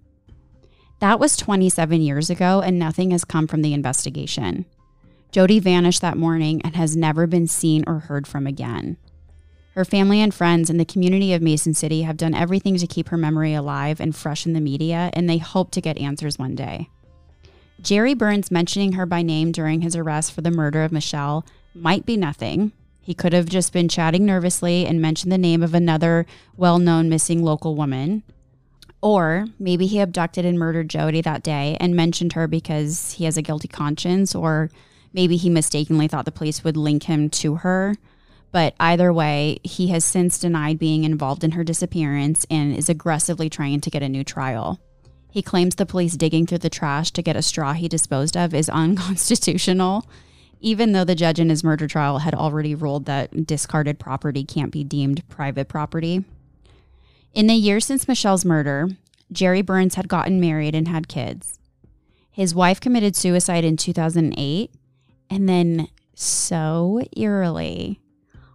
That 1.00 1.20
was 1.20 1.36
27 1.36 2.00
years 2.00 2.30
ago 2.30 2.60
and 2.60 2.78
nothing 2.78 3.12
has 3.12 3.24
come 3.24 3.46
from 3.46 3.62
the 3.62 3.72
investigation. 3.72 4.66
Jodi 5.30 5.60
vanished 5.60 6.00
that 6.00 6.16
morning 6.16 6.60
and 6.62 6.74
has 6.74 6.96
never 6.96 7.26
been 7.26 7.46
seen 7.46 7.84
or 7.86 8.00
heard 8.00 8.26
from 8.26 8.46
again. 8.46 8.96
Her 9.78 9.84
family 9.84 10.20
and 10.20 10.34
friends 10.34 10.70
in 10.70 10.76
the 10.76 10.84
community 10.84 11.32
of 11.32 11.40
Mason 11.40 11.72
City 11.72 12.02
have 12.02 12.16
done 12.16 12.34
everything 12.34 12.76
to 12.78 12.86
keep 12.88 13.10
her 13.10 13.16
memory 13.16 13.54
alive 13.54 14.00
and 14.00 14.12
fresh 14.12 14.44
in 14.44 14.52
the 14.52 14.60
media, 14.60 15.08
and 15.12 15.30
they 15.30 15.38
hope 15.38 15.70
to 15.70 15.80
get 15.80 15.98
answers 15.98 16.36
one 16.36 16.56
day. 16.56 16.88
Jerry 17.80 18.12
Burns 18.12 18.50
mentioning 18.50 18.94
her 18.94 19.06
by 19.06 19.22
name 19.22 19.52
during 19.52 19.82
his 19.82 19.94
arrest 19.94 20.32
for 20.32 20.40
the 20.40 20.50
murder 20.50 20.82
of 20.82 20.90
Michelle 20.90 21.46
might 21.76 22.04
be 22.04 22.16
nothing. 22.16 22.72
He 23.00 23.14
could 23.14 23.32
have 23.32 23.48
just 23.48 23.72
been 23.72 23.88
chatting 23.88 24.26
nervously 24.26 24.84
and 24.84 25.00
mentioned 25.00 25.30
the 25.30 25.38
name 25.38 25.62
of 25.62 25.74
another 25.74 26.26
well 26.56 26.80
known 26.80 27.08
missing 27.08 27.44
local 27.44 27.76
woman. 27.76 28.24
Or 29.00 29.46
maybe 29.60 29.86
he 29.86 30.00
abducted 30.00 30.44
and 30.44 30.58
murdered 30.58 30.90
Jodi 30.90 31.20
that 31.20 31.44
day 31.44 31.76
and 31.78 31.94
mentioned 31.94 32.32
her 32.32 32.48
because 32.48 33.12
he 33.12 33.26
has 33.26 33.36
a 33.36 33.42
guilty 33.42 33.68
conscience, 33.68 34.34
or 34.34 34.70
maybe 35.12 35.36
he 35.36 35.48
mistakenly 35.48 36.08
thought 36.08 36.24
the 36.24 36.32
police 36.32 36.64
would 36.64 36.76
link 36.76 37.04
him 37.04 37.30
to 37.30 37.54
her. 37.54 37.94
But 38.50 38.74
either 38.80 39.12
way, 39.12 39.58
he 39.62 39.88
has 39.88 40.04
since 40.04 40.38
denied 40.38 40.78
being 40.78 41.04
involved 41.04 41.44
in 41.44 41.52
her 41.52 41.64
disappearance 41.64 42.46
and 42.50 42.74
is 42.74 42.88
aggressively 42.88 43.50
trying 43.50 43.80
to 43.82 43.90
get 43.90 44.02
a 44.02 44.08
new 44.08 44.24
trial. 44.24 44.80
He 45.30 45.42
claims 45.42 45.74
the 45.74 45.86
police 45.86 46.16
digging 46.16 46.46
through 46.46 46.58
the 46.58 46.70
trash 46.70 47.10
to 47.12 47.22
get 47.22 47.36
a 47.36 47.42
straw 47.42 47.74
he 47.74 47.88
disposed 47.88 48.36
of 48.36 48.54
is 48.54 48.68
unconstitutional, 48.70 50.08
even 50.60 50.92
though 50.92 51.04
the 51.04 51.14
judge 51.14 51.38
in 51.38 51.50
his 51.50 51.62
murder 51.62 51.86
trial 51.86 52.18
had 52.18 52.34
already 52.34 52.74
ruled 52.74 53.04
that 53.04 53.46
discarded 53.46 53.98
property 53.98 54.44
can't 54.44 54.72
be 54.72 54.82
deemed 54.82 55.28
private 55.28 55.68
property. 55.68 56.24
In 57.34 57.46
the 57.46 57.54
years 57.54 57.84
since 57.84 58.08
Michelle's 58.08 58.44
murder, 58.44 58.88
Jerry 59.30 59.62
Burns 59.62 59.94
had 59.96 60.08
gotten 60.08 60.40
married 60.40 60.74
and 60.74 60.88
had 60.88 61.06
kids. 61.06 61.58
His 62.30 62.54
wife 62.54 62.80
committed 62.80 63.14
suicide 63.14 63.64
in 63.64 63.76
2008, 63.76 64.70
and 65.28 65.48
then 65.48 65.88
so 66.14 67.02
eerily, 67.16 68.00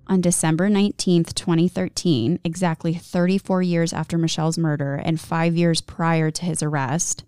on 0.07 0.22
December 0.22 0.69
19th, 0.69 1.33
2013, 1.33 2.39
exactly 2.43 2.93
34 2.93 3.62
years 3.62 3.93
after 3.93 4.17
Michelle's 4.17 4.57
murder 4.57 4.95
and 4.95 5.19
five 5.19 5.55
years 5.55 5.81
prior 5.81 6.29
to 6.31 6.45
his 6.45 6.62
arrest, 6.62 7.24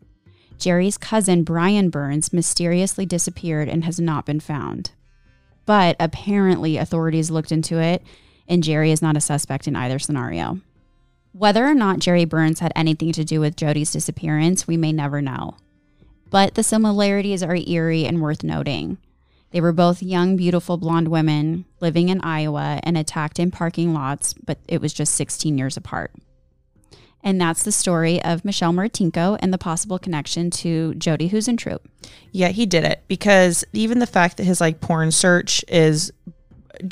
Jerry's 0.58 0.98
cousin 0.98 1.44
Brian 1.44 1.90
Burns 1.90 2.34
mysteriously 2.34 3.06
disappeared 3.06 3.70
and 3.70 3.84
has 3.86 4.00
not 4.00 4.26
been 4.26 4.40
found. 4.40 4.92
But 5.66 5.96
apparently, 6.00 6.78
authorities 6.78 7.32
looked 7.32 7.52
into 7.52 7.80
it, 7.80 8.04
and 8.48 8.64
Jerry 8.64 8.92
is 8.92 9.02
not 9.02 9.18
a 9.18 9.22
suspect 9.22 9.68
in 9.68 9.76
either 9.76 10.00
scenario. 10.00 10.60
Whether 11.34 11.66
or 11.66 11.74
not 11.74 12.00
Jerry 12.00 12.26
Burns 12.26 12.60
had 12.60 12.72
anything 12.76 13.12
to 13.14 13.26
do 13.26 13.40
with 13.40 13.58
Jodi's 13.58 13.92
disappearance, 13.92 14.68
we 14.68 14.78
may 14.78 14.94
never 14.94 15.22
know. 15.22 15.58
But 16.30 16.56
the 16.56 16.64
similarities 16.64 17.44
are 17.44 17.56
eerie 17.56 18.06
and 18.06 18.22
worth 18.22 18.44
noting. 18.44 18.98
They 19.56 19.62
were 19.62 19.72
both 19.72 20.04
young, 20.04 20.36
beautiful 20.36 20.76
blonde 20.76 21.08
women 21.08 21.64
living 21.80 22.10
in 22.10 22.20
Iowa 22.20 22.82
and 22.84 22.98
attacked 22.98 23.40
in 23.40 23.52
parking 23.52 23.94
lots, 23.94 24.34
but 24.34 24.58
it 24.68 24.82
was 24.82 24.92
just 24.92 25.16
16 25.16 25.58
years 25.58 25.78
apart. 25.78 26.12
And 27.24 27.40
that's 27.40 27.64
the 27.64 27.72
story 27.72 28.22
of 28.22 28.44
Michelle 28.44 28.74
Martinko 28.74 29.38
and 29.40 29.54
the 29.54 29.58
possible 29.58 29.98
connection 29.98 30.50
to 30.52 30.94
Jodi 30.96 31.30
Huisentruit. 31.30 31.80
Yeah, 32.34 32.50
he 32.50 32.66
did 32.66 32.84
it 32.84 33.04
because 33.08 33.64
even 33.72 34.00
the 34.00 34.06
fact 34.08 34.36
that 34.36 34.44
his 34.44 34.60
like 34.60 34.82
porn 34.82 35.12
search 35.12 35.64
is, 35.70 36.12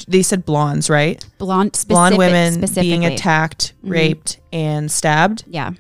they 0.08 0.22
said 0.22 0.46
blondes, 0.46 0.90
right? 0.90 1.22
Blonde, 1.40 1.76
specific, 1.76 1.90
Blonde 1.90 2.18
women 2.18 2.66
being 2.76 3.04
attacked, 3.04 3.74
Mhm. 3.84 3.90
raped, 3.90 4.40
and 4.54 4.90
stabbed. 4.90 5.44
Yeah. 5.48 5.72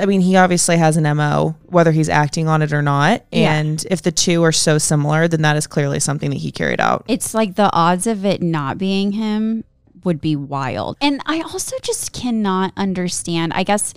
I 0.00 0.06
mean, 0.06 0.20
he 0.20 0.36
obviously 0.36 0.76
has 0.76 0.96
an 0.96 1.04
MO, 1.16 1.56
whether 1.66 1.92
he's 1.92 2.08
acting 2.08 2.48
on 2.48 2.62
it 2.62 2.72
or 2.72 2.82
not. 2.82 3.24
Yeah. 3.30 3.54
And 3.54 3.84
if 3.90 4.02
the 4.02 4.12
two 4.12 4.42
are 4.42 4.52
so 4.52 4.78
similar, 4.78 5.28
then 5.28 5.42
that 5.42 5.56
is 5.56 5.66
clearly 5.66 6.00
something 6.00 6.30
that 6.30 6.38
he 6.38 6.50
carried 6.50 6.80
out. 6.80 7.04
It's 7.08 7.34
like 7.34 7.54
the 7.54 7.72
odds 7.72 8.06
of 8.06 8.24
it 8.24 8.42
not 8.42 8.78
being 8.78 9.12
him 9.12 9.64
would 10.04 10.20
be 10.20 10.36
wild. 10.36 10.96
And 11.00 11.20
I 11.26 11.40
also 11.42 11.76
just 11.82 12.12
cannot 12.12 12.72
understand. 12.76 13.52
I 13.54 13.62
guess 13.62 13.94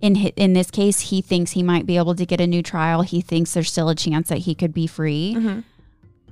in 0.00 0.16
in 0.16 0.52
this 0.52 0.70
case, 0.70 1.00
he 1.00 1.22
thinks 1.22 1.52
he 1.52 1.62
might 1.62 1.86
be 1.86 1.96
able 1.96 2.14
to 2.14 2.26
get 2.26 2.40
a 2.40 2.46
new 2.46 2.62
trial. 2.62 3.02
He 3.02 3.20
thinks 3.20 3.54
there's 3.54 3.70
still 3.70 3.88
a 3.88 3.94
chance 3.94 4.28
that 4.28 4.38
he 4.38 4.54
could 4.54 4.74
be 4.74 4.86
free. 4.86 5.34
Mm-hmm. 5.36 5.60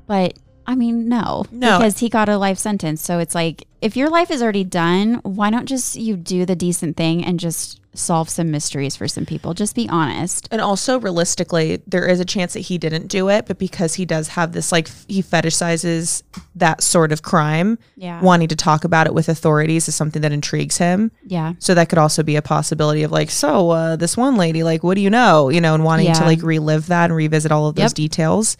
But 0.06 0.38
I 0.70 0.76
mean, 0.76 1.08
no, 1.08 1.44
No. 1.50 1.78
because 1.78 1.98
he 1.98 2.08
got 2.08 2.28
a 2.28 2.38
life 2.38 2.56
sentence. 2.58 3.02
So 3.02 3.18
it's 3.18 3.34
like 3.34 3.66
if 3.82 3.96
your 3.96 4.08
life 4.08 4.30
is 4.30 4.40
already 4.40 4.62
done, 4.62 5.14
why 5.24 5.50
don't 5.50 5.66
just 5.66 5.96
you 5.96 6.14
do 6.16 6.46
the 6.46 6.54
decent 6.54 6.96
thing 6.96 7.24
and 7.24 7.40
just 7.40 7.80
solve 7.92 8.28
some 8.28 8.52
mysteries 8.52 8.94
for 8.94 9.08
some 9.08 9.26
people? 9.26 9.52
Just 9.52 9.74
be 9.74 9.88
honest. 9.88 10.46
And 10.52 10.60
also, 10.60 11.00
realistically, 11.00 11.82
there 11.88 12.06
is 12.06 12.20
a 12.20 12.24
chance 12.24 12.52
that 12.52 12.60
he 12.60 12.78
didn't 12.78 13.08
do 13.08 13.28
it, 13.30 13.46
but 13.46 13.58
because 13.58 13.94
he 13.94 14.04
does 14.04 14.28
have 14.28 14.52
this, 14.52 14.70
like, 14.70 14.86
f- 14.88 15.04
he 15.08 15.22
fetishizes 15.24 16.22
that 16.54 16.82
sort 16.84 17.10
of 17.10 17.22
crime, 17.22 17.78
Yeah. 17.96 18.20
wanting 18.22 18.46
to 18.48 18.54
talk 18.56 18.84
about 18.84 19.08
it 19.08 19.14
with 19.14 19.28
authorities 19.28 19.88
is 19.88 19.96
something 19.96 20.22
that 20.22 20.30
intrigues 20.30 20.76
him. 20.78 21.10
Yeah. 21.26 21.54
So 21.58 21.74
that 21.74 21.88
could 21.88 21.98
also 21.98 22.22
be 22.22 22.36
a 22.36 22.42
possibility 22.42 23.02
of, 23.02 23.10
like, 23.10 23.30
so 23.30 23.70
uh, 23.70 23.96
this 23.96 24.16
one 24.16 24.36
lady, 24.36 24.62
like, 24.62 24.84
what 24.84 24.94
do 24.94 25.00
you 25.00 25.10
know? 25.10 25.48
You 25.48 25.60
know, 25.60 25.74
and 25.74 25.82
wanting 25.84 26.12
to, 26.14 26.24
like, 26.24 26.42
relive 26.44 26.86
that 26.86 27.06
and 27.06 27.16
revisit 27.16 27.50
all 27.50 27.66
of 27.66 27.74
those 27.74 27.82
Yep. 27.90 27.94
details. 27.94 28.56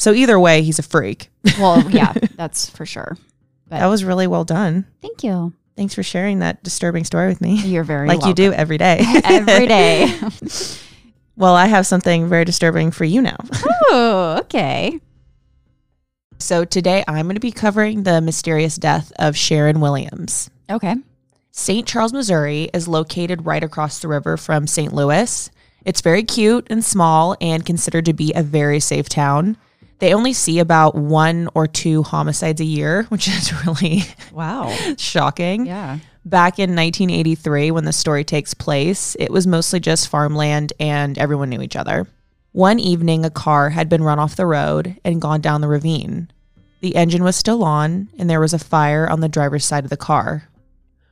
So 0.00 0.14
either 0.14 0.40
way, 0.40 0.62
he's 0.62 0.78
a 0.78 0.82
freak. 0.82 1.28
Well, 1.58 1.90
yeah, 1.90 2.14
that's 2.34 2.70
for 2.70 2.86
sure. 2.86 3.18
That 3.66 3.84
was 3.84 4.02
really 4.02 4.26
well 4.26 4.44
done. 4.44 4.86
Thank 5.02 5.22
you. 5.22 5.52
Thanks 5.76 5.94
for 5.94 6.02
sharing 6.02 6.38
that 6.38 6.62
disturbing 6.62 7.04
story 7.04 7.28
with 7.28 7.42
me. 7.42 7.60
You're 7.60 7.84
very 7.84 8.08
like 8.08 8.24
you 8.24 8.32
do 8.32 8.50
every 8.50 8.78
day. 8.78 9.00
every 9.24 9.66
day. 9.66 10.10
well, 11.36 11.54
I 11.54 11.66
have 11.66 11.86
something 11.86 12.30
very 12.30 12.46
disturbing 12.46 12.92
for 12.92 13.04
you 13.04 13.20
now. 13.20 13.36
oh, 13.90 14.38
okay. 14.40 14.98
So 16.38 16.64
today 16.64 17.04
I'm 17.06 17.26
going 17.26 17.34
to 17.34 17.40
be 17.40 17.52
covering 17.52 18.04
the 18.04 18.22
mysterious 18.22 18.76
death 18.76 19.12
of 19.18 19.36
Sharon 19.36 19.80
Williams. 19.80 20.48
Okay. 20.70 20.96
St. 21.52 21.86
Charles, 21.86 22.14
Missouri 22.14 22.70
is 22.72 22.88
located 22.88 23.44
right 23.44 23.62
across 23.62 23.98
the 23.98 24.08
river 24.08 24.38
from 24.38 24.66
St. 24.66 24.94
Louis. 24.94 25.50
It's 25.84 26.00
very 26.00 26.22
cute 26.22 26.66
and 26.70 26.82
small 26.82 27.36
and 27.38 27.66
considered 27.66 28.06
to 28.06 28.14
be 28.14 28.32
a 28.34 28.42
very 28.42 28.80
safe 28.80 29.10
town. 29.10 29.58
They 30.00 30.14
only 30.14 30.32
see 30.32 30.58
about 30.58 30.94
one 30.94 31.48
or 31.54 31.66
two 31.66 32.02
homicides 32.02 32.60
a 32.60 32.64
year, 32.64 33.04
which 33.08 33.28
is 33.28 33.52
really 33.66 34.04
Wow. 34.32 34.74
shocking. 34.98 35.66
Yeah. 35.66 35.98
Back 36.24 36.58
in 36.58 36.70
1983, 36.76 37.70
when 37.70 37.84
the 37.84 37.92
story 37.92 38.24
takes 38.24 38.52
place, 38.52 39.16
it 39.18 39.30
was 39.30 39.46
mostly 39.46 39.80
just 39.80 40.08
farmland 40.08 40.72
and 40.78 41.16
everyone 41.18 41.48
knew 41.48 41.62
each 41.62 41.76
other. 41.76 42.06
One 42.52 42.78
evening, 42.78 43.24
a 43.24 43.30
car 43.30 43.70
had 43.70 43.88
been 43.88 44.02
run 44.02 44.18
off 44.18 44.36
the 44.36 44.44
road 44.44 44.98
and 45.04 45.20
gone 45.22 45.40
down 45.40 45.60
the 45.60 45.68
ravine. 45.68 46.30
The 46.80 46.96
engine 46.96 47.22
was 47.22 47.36
still 47.36 47.62
on, 47.62 48.08
and 48.18 48.28
there 48.28 48.40
was 48.40 48.52
a 48.54 48.58
fire 48.58 49.08
on 49.08 49.20
the 49.20 49.28
driver's 49.28 49.64
side 49.64 49.84
of 49.84 49.90
the 49.90 49.96
car. 49.96 50.48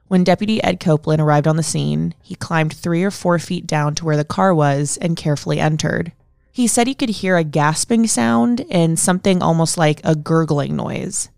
When 0.09 0.25
Deputy 0.25 0.63
Ed 0.65 0.81
Copeland 0.81 1.21
arrived 1.21 1.47
on 1.47 1.57
the 1.57 1.63
scene, 1.63 2.15
he 2.23 2.35
climbed 2.35 2.73
three 2.75 3.05
or 3.05 3.11
four 3.11 3.39
feet 3.39 3.67
down 3.67 3.95
to 3.97 4.05
where 4.05 4.17
the 4.17 4.25
car 4.25 4.55
was 4.55 4.97
and 5.01 5.17
carefully 5.17 5.61
entered. 5.61 6.13
He 6.59 6.67
said 6.67 6.89
he 6.89 6.95
could 6.97 7.11
hear 7.11 7.37
a 7.37 7.45
gasping 7.45 8.09
sound 8.09 8.67
and 8.69 8.99
something 8.99 9.41
almost 9.41 9.79
like 9.79 10.01
a 10.03 10.17
gurgling 10.17 10.75
noise. 10.75 11.29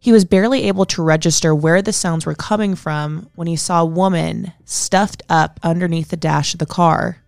He 0.00 0.10
was 0.10 0.24
barely 0.24 0.62
able 0.62 0.86
to 0.86 1.02
register 1.02 1.54
where 1.54 1.82
the 1.82 1.92
sounds 1.92 2.24
were 2.24 2.34
coming 2.34 2.74
from 2.74 3.28
when 3.34 3.46
he 3.46 3.56
saw 3.56 3.82
a 3.82 3.84
woman 3.84 4.54
stuffed 4.64 5.22
up 5.28 5.60
underneath 5.62 6.08
the 6.08 6.16
dash 6.16 6.54
of 6.54 6.60
the 6.60 6.64
car. 6.64 7.18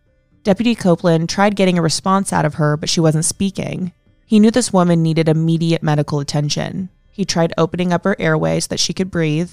Deputy 0.44 0.74
Copeland 0.74 1.28
tried 1.28 1.56
getting 1.56 1.76
a 1.76 1.82
response 1.82 2.32
out 2.32 2.46
of 2.46 2.54
her, 2.54 2.78
but 2.78 2.88
she 2.88 3.00
wasn't 3.00 3.26
speaking. 3.26 3.92
He 4.24 4.40
knew 4.40 4.50
this 4.50 4.72
woman 4.72 5.02
needed 5.02 5.28
immediate 5.28 5.82
medical 5.82 6.20
attention. 6.20 6.88
He 7.12 7.26
tried 7.26 7.52
opening 7.58 7.92
up 7.92 8.04
her 8.04 8.16
airway 8.18 8.60
so 8.60 8.68
that 8.68 8.80
she 8.80 8.94
could 8.94 9.10
breathe, 9.10 9.50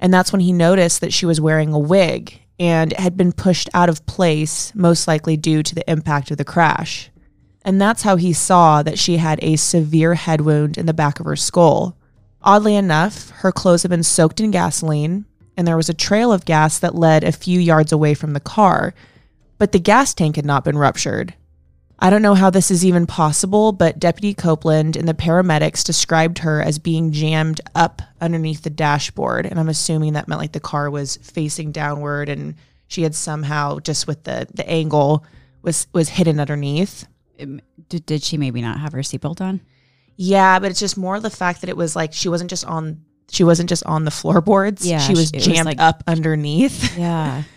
and 0.00 0.14
that's 0.14 0.32
when 0.32 0.40
he 0.40 0.54
noticed 0.54 1.02
that 1.02 1.12
she 1.12 1.26
was 1.26 1.38
wearing 1.38 1.74
a 1.74 1.78
wig 1.78 2.40
and 2.58 2.92
had 2.94 3.16
been 3.16 3.32
pushed 3.32 3.68
out 3.74 3.88
of 3.88 4.04
place, 4.06 4.72
most 4.74 5.08
likely 5.08 5.36
due 5.36 5.62
to 5.62 5.74
the 5.74 5.88
impact 5.90 6.30
of 6.30 6.36
the 6.36 6.44
crash. 6.44 7.10
And 7.64 7.80
that's 7.80 8.02
how 8.02 8.16
he 8.16 8.32
saw 8.32 8.82
that 8.82 8.98
she 8.98 9.16
had 9.16 9.38
a 9.42 9.56
severe 9.56 10.14
head 10.14 10.42
wound 10.42 10.76
in 10.76 10.86
the 10.86 10.92
back 10.92 11.18
of 11.18 11.26
her 11.26 11.36
skull. 11.36 11.96
Oddly 12.42 12.76
enough, 12.76 13.30
her 13.30 13.50
clothes 13.50 13.82
had 13.82 13.90
been 13.90 14.02
soaked 14.02 14.40
in 14.40 14.50
gasoline, 14.50 15.24
and 15.56 15.66
there 15.66 15.76
was 15.76 15.88
a 15.88 15.94
trail 15.94 16.32
of 16.32 16.44
gas 16.44 16.78
that 16.78 16.94
led 16.94 17.24
a 17.24 17.32
few 17.32 17.58
yards 17.58 17.90
away 17.90 18.12
from 18.12 18.34
the 18.34 18.40
car, 18.40 18.94
but 19.56 19.72
the 19.72 19.78
gas 19.78 20.12
tank 20.12 20.36
had 20.36 20.44
not 20.44 20.64
been 20.64 20.76
ruptured. 20.76 21.34
I 22.04 22.10
don't 22.10 22.20
know 22.20 22.34
how 22.34 22.50
this 22.50 22.70
is 22.70 22.84
even 22.84 23.06
possible, 23.06 23.72
but 23.72 23.98
Deputy 23.98 24.34
Copeland 24.34 24.94
and 24.94 25.08
the 25.08 25.14
paramedics 25.14 25.82
described 25.82 26.36
her 26.40 26.60
as 26.60 26.78
being 26.78 27.12
jammed 27.12 27.62
up 27.74 28.02
underneath 28.20 28.60
the 28.62 28.68
dashboard. 28.68 29.46
And 29.46 29.58
I'm 29.58 29.70
assuming 29.70 30.12
that 30.12 30.28
meant 30.28 30.38
like 30.38 30.52
the 30.52 30.60
car 30.60 30.90
was 30.90 31.16
facing 31.16 31.72
downward 31.72 32.28
and 32.28 32.56
she 32.88 33.04
had 33.04 33.14
somehow 33.14 33.78
just 33.78 34.06
with 34.06 34.24
the, 34.24 34.46
the 34.52 34.68
angle 34.68 35.24
was 35.62 35.86
was 35.94 36.10
hidden 36.10 36.38
underneath. 36.40 37.06
Did, 37.38 38.04
did 38.04 38.22
she 38.22 38.36
maybe 38.36 38.60
not 38.60 38.80
have 38.80 38.92
her 38.92 38.98
seatbelt 38.98 39.40
on? 39.40 39.62
Yeah, 40.16 40.58
but 40.58 40.70
it's 40.70 40.80
just 40.80 40.98
more 40.98 41.18
the 41.20 41.30
fact 41.30 41.62
that 41.62 41.70
it 41.70 41.76
was 41.76 41.96
like 41.96 42.12
she 42.12 42.28
wasn't 42.28 42.50
just 42.50 42.66
on 42.66 43.02
she 43.30 43.44
wasn't 43.44 43.70
just 43.70 43.86
on 43.86 44.04
the 44.04 44.10
floorboards. 44.10 44.86
Yeah, 44.86 44.98
she 44.98 45.14
was 45.14 45.30
it 45.30 45.36
was 45.36 45.46
jammed 45.46 45.64
like- 45.68 45.80
up 45.80 46.04
underneath. 46.06 46.98
Yeah. 46.98 47.44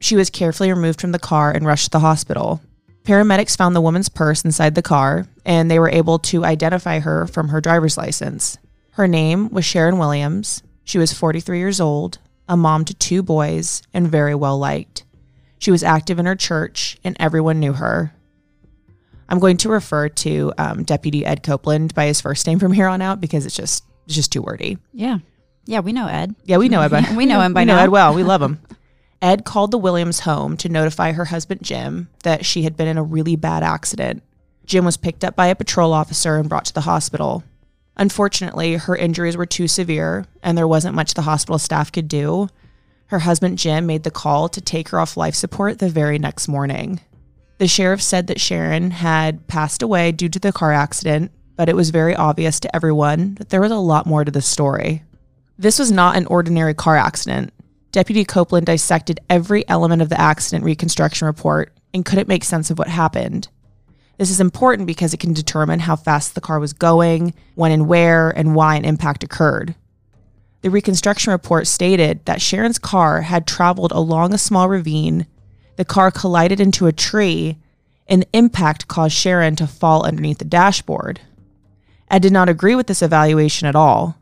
She 0.00 0.16
was 0.16 0.28
carefully 0.28 0.70
removed 0.70 1.00
from 1.00 1.12
the 1.12 1.18
car 1.18 1.50
and 1.50 1.64
rushed 1.64 1.86
to 1.86 1.90
the 1.92 2.00
hospital. 2.00 2.60
Paramedics 3.04 3.56
found 3.56 3.76
the 3.76 3.80
woman's 3.82 4.08
purse 4.08 4.44
inside 4.44 4.74
the 4.74 4.82
car, 4.82 5.26
and 5.44 5.70
they 5.70 5.78
were 5.78 5.90
able 5.90 6.18
to 6.20 6.44
identify 6.44 7.00
her 7.00 7.26
from 7.26 7.48
her 7.48 7.60
driver's 7.60 7.98
license. 7.98 8.56
Her 8.92 9.06
name 9.06 9.50
was 9.50 9.64
Sharon 9.64 9.98
Williams. 9.98 10.62
She 10.84 10.98
was 10.98 11.12
43 11.12 11.58
years 11.58 11.80
old, 11.80 12.18
a 12.48 12.56
mom 12.56 12.84
to 12.86 12.94
two 12.94 13.22
boys, 13.22 13.82
and 13.92 14.10
very 14.10 14.34
well 14.34 14.58
liked. 14.58 15.04
She 15.58 15.70
was 15.70 15.82
active 15.82 16.18
in 16.18 16.26
her 16.26 16.36
church, 16.36 16.98
and 17.04 17.16
everyone 17.20 17.60
knew 17.60 17.74
her. 17.74 18.14
I'm 19.28 19.38
going 19.38 19.56
to 19.58 19.68
refer 19.68 20.08
to 20.08 20.52
um, 20.58 20.84
Deputy 20.84 21.24
Ed 21.26 21.42
Copeland 21.42 21.94
by 21.94 22.06
his 22.06 22.20
first 22.20 22.46
name 22.46 22.58
from 22.58 22.72
here 22.72 22.86
on 22.86 23.02
out 23.02 23.20
because 23.20 23.46
it's 23.46 23.56
just 23.56 23.84
it's 24.06 24.14
just 24.14 24.32
too 24.32 24.42
wordy. 24.42 24.78
Yeah. 24.92 25.18
Yeah, 25.66 25.80
we 25.80 25.92
know 25.92 26.06
Ed. 26.06 26.34
Yeah, 26.44 26.58
we 26.58 26.68
know 26.68 26.82
Ed. 26.82 26.90
By, 26.90 27.00
We 27.16 27.24
know 27.24 27.40
him 27.40 27.54
by 27.54 27.62
we 27.62 27.64
know 27.64 27.76
now. 27.76 27.82
Ed 27.84 27.88
well. 27.88 28.14
We 28.14 28.22
love 28.22 28.42
him. 28.42 28.60
Ed 29.24 29.46
called 29.46 29.70
the 29.70 29.78
Williams 29.78 30.20
home 30.20 30.54
to 30.58 30.68
notify 30.68 31.12
her 31.12 31.24
husband 31.24 31.62
Jim 31.62 32.10
that 32.24 32.44
she 32.44 32.64
had 32.64 32.76
been 32.76 32.88
in 32.88 32.98
a 32.98 33.02
really 33.02 33.36
bad 33.36 33.62
accident. 33.62 34.22
Jim 34.66 34.84
was 34.84 34.98
picked 34.98 35.24
up 35.24 35.34
by 35.34 35.46
a 35.46 35.54
patrol 35.54 35.94
officer 35.94 36.36
and 36.36 36.46
brought 36.46 36.66
to 36.66 36.74
the 36.74 36.82
hospital. 36.82 37.42
Unfortunately, 37.96 38.74
her 38.74 38.94
injuries 38.94 39.34
were 39.34 39.46
too 39.46 39.66
severe, 39.66 40.26
and 40.42 40.58
there 40.58 40.68
wasn't 40.68 40.94
much 40.94 41.14
the 41.14 41.22
hospital 41.22 41.58
staff 41.58 41.90
could 41.90 42.06
do. 42.06 42.48
Her 43.06 43.20
husband 43.20 43.56
Jim 43.56 43.86
made 43.86 44.02
the 44.02 44.10
call 44.10 44.50
to 44.50 44.60
take 44.60 44.90
her 44.90 45.00
off 45.00 45.16
life 45.16 45.34
support 45.34 45.78
the 45.78 45.88
very 45.88 46.18
next 46.18 46.46
morning. 46.46 47.00
The 47.56 47.66
sheriff 47.66 48.02
said 48.02 48.26
that 48.26 48.42
Sharon 48.42 48.90
had 48.90 49.46
passed 49.46 49.80
away 49.80 50.12
due 50.12 50.28
to 50.28 50.38
the 50.38 50.52
car 50.52 50.72
accident, 50.74 51.32
but 51.56 51.70
it 51.70 51.76
was 51.76 51.88
very 51.88 52.14
obvious 52.14 52.60
to 52.60 52.76
everyone 52.76 53.36
that 53.36 53.48
there 53.48 53.62
was 53.62 53.72
a 53.72 53.76
lot 53.76 54.04
more 54.04 54.22
to 54.22 54.30
the 54.30 54.42
story. 54.42 55.02
This 55.58 55.78
was 55.78 55.90
not 55.90 56.16
an 56.18 56.26
ordinary 56.26 56.74
car 56.74 56.98
accident. 56.98 57.54
Deputy 57.94 58.24
Copeland 58.24 58.66
dissected 58.66 59.20
every 59.30 59.66
element 59.68 60.02
of 60.02 60.08
the 60.08 60.20
accident 60.20 60.64
reconstruction 60.64 61.26
report 61.28 61.72
and 61.94 62.04
couldn't 62.04 62.26
make 62.26 62.42
sense 62.42 62.68
of 62.68 62.76
what 62.76 62.88
happened. 62.88 63.46
This 64.18 64.32
is 64.32 64.40
important 64.40 64.88
because 64.88 65.14
it 65.14 65.20
can 65.20 65.32
determine 65.32 65.78
how 65.78 65.94
fast 65.94 66.34
the 66.34 66.40
car 66.40 66.58
was 66.58 66.72
going, 66.72 67.34
when 67.54 67.70
and 67.70 67.86
where, 67.86 68.30
and 68.30 68.56
why 68.56 68.74
an 68.74 68.84
impact 68.84 69.22
occurred. 69.22 69.76
The 70.62 70.70
reconstruction 70.70 71.30
report 71.30 71.68
stated 71.68 72.24
that 72.24 72.42
Sharon's 72.42 72.80
car 72.80 73.20
had 73.20 73.46
traveled 73.46 73.92
along 73.92 74.34
a 74.34 74.38
small 74.38 74.68
ravine, 74.68 75.28
the 75.76 75.84
car 75.84 76.10
collided 76.10 76.58
into 76.58 76.88
a 76.88 76.92
tree, 76.92 77.58
and 78.08 78.22
the 78.22 78.28
impact 78.32 78.88
caused 78.88 79.14
Sharon 79.14 79.54
to 79.54 79.68
fall 79.68 80.04
underneath 80.04 80.38
the 80.38 80.44
dashboard. 80.44 81.20
Ed 82.10 82.22
did 82.22 82.32
not 82.32 82.48
agree 82.48 82.74
with 82.74 82.88
this 82.88 83.02
evaluation 83.02 83.68
at 83.68 83.76
all. 83.76 84.16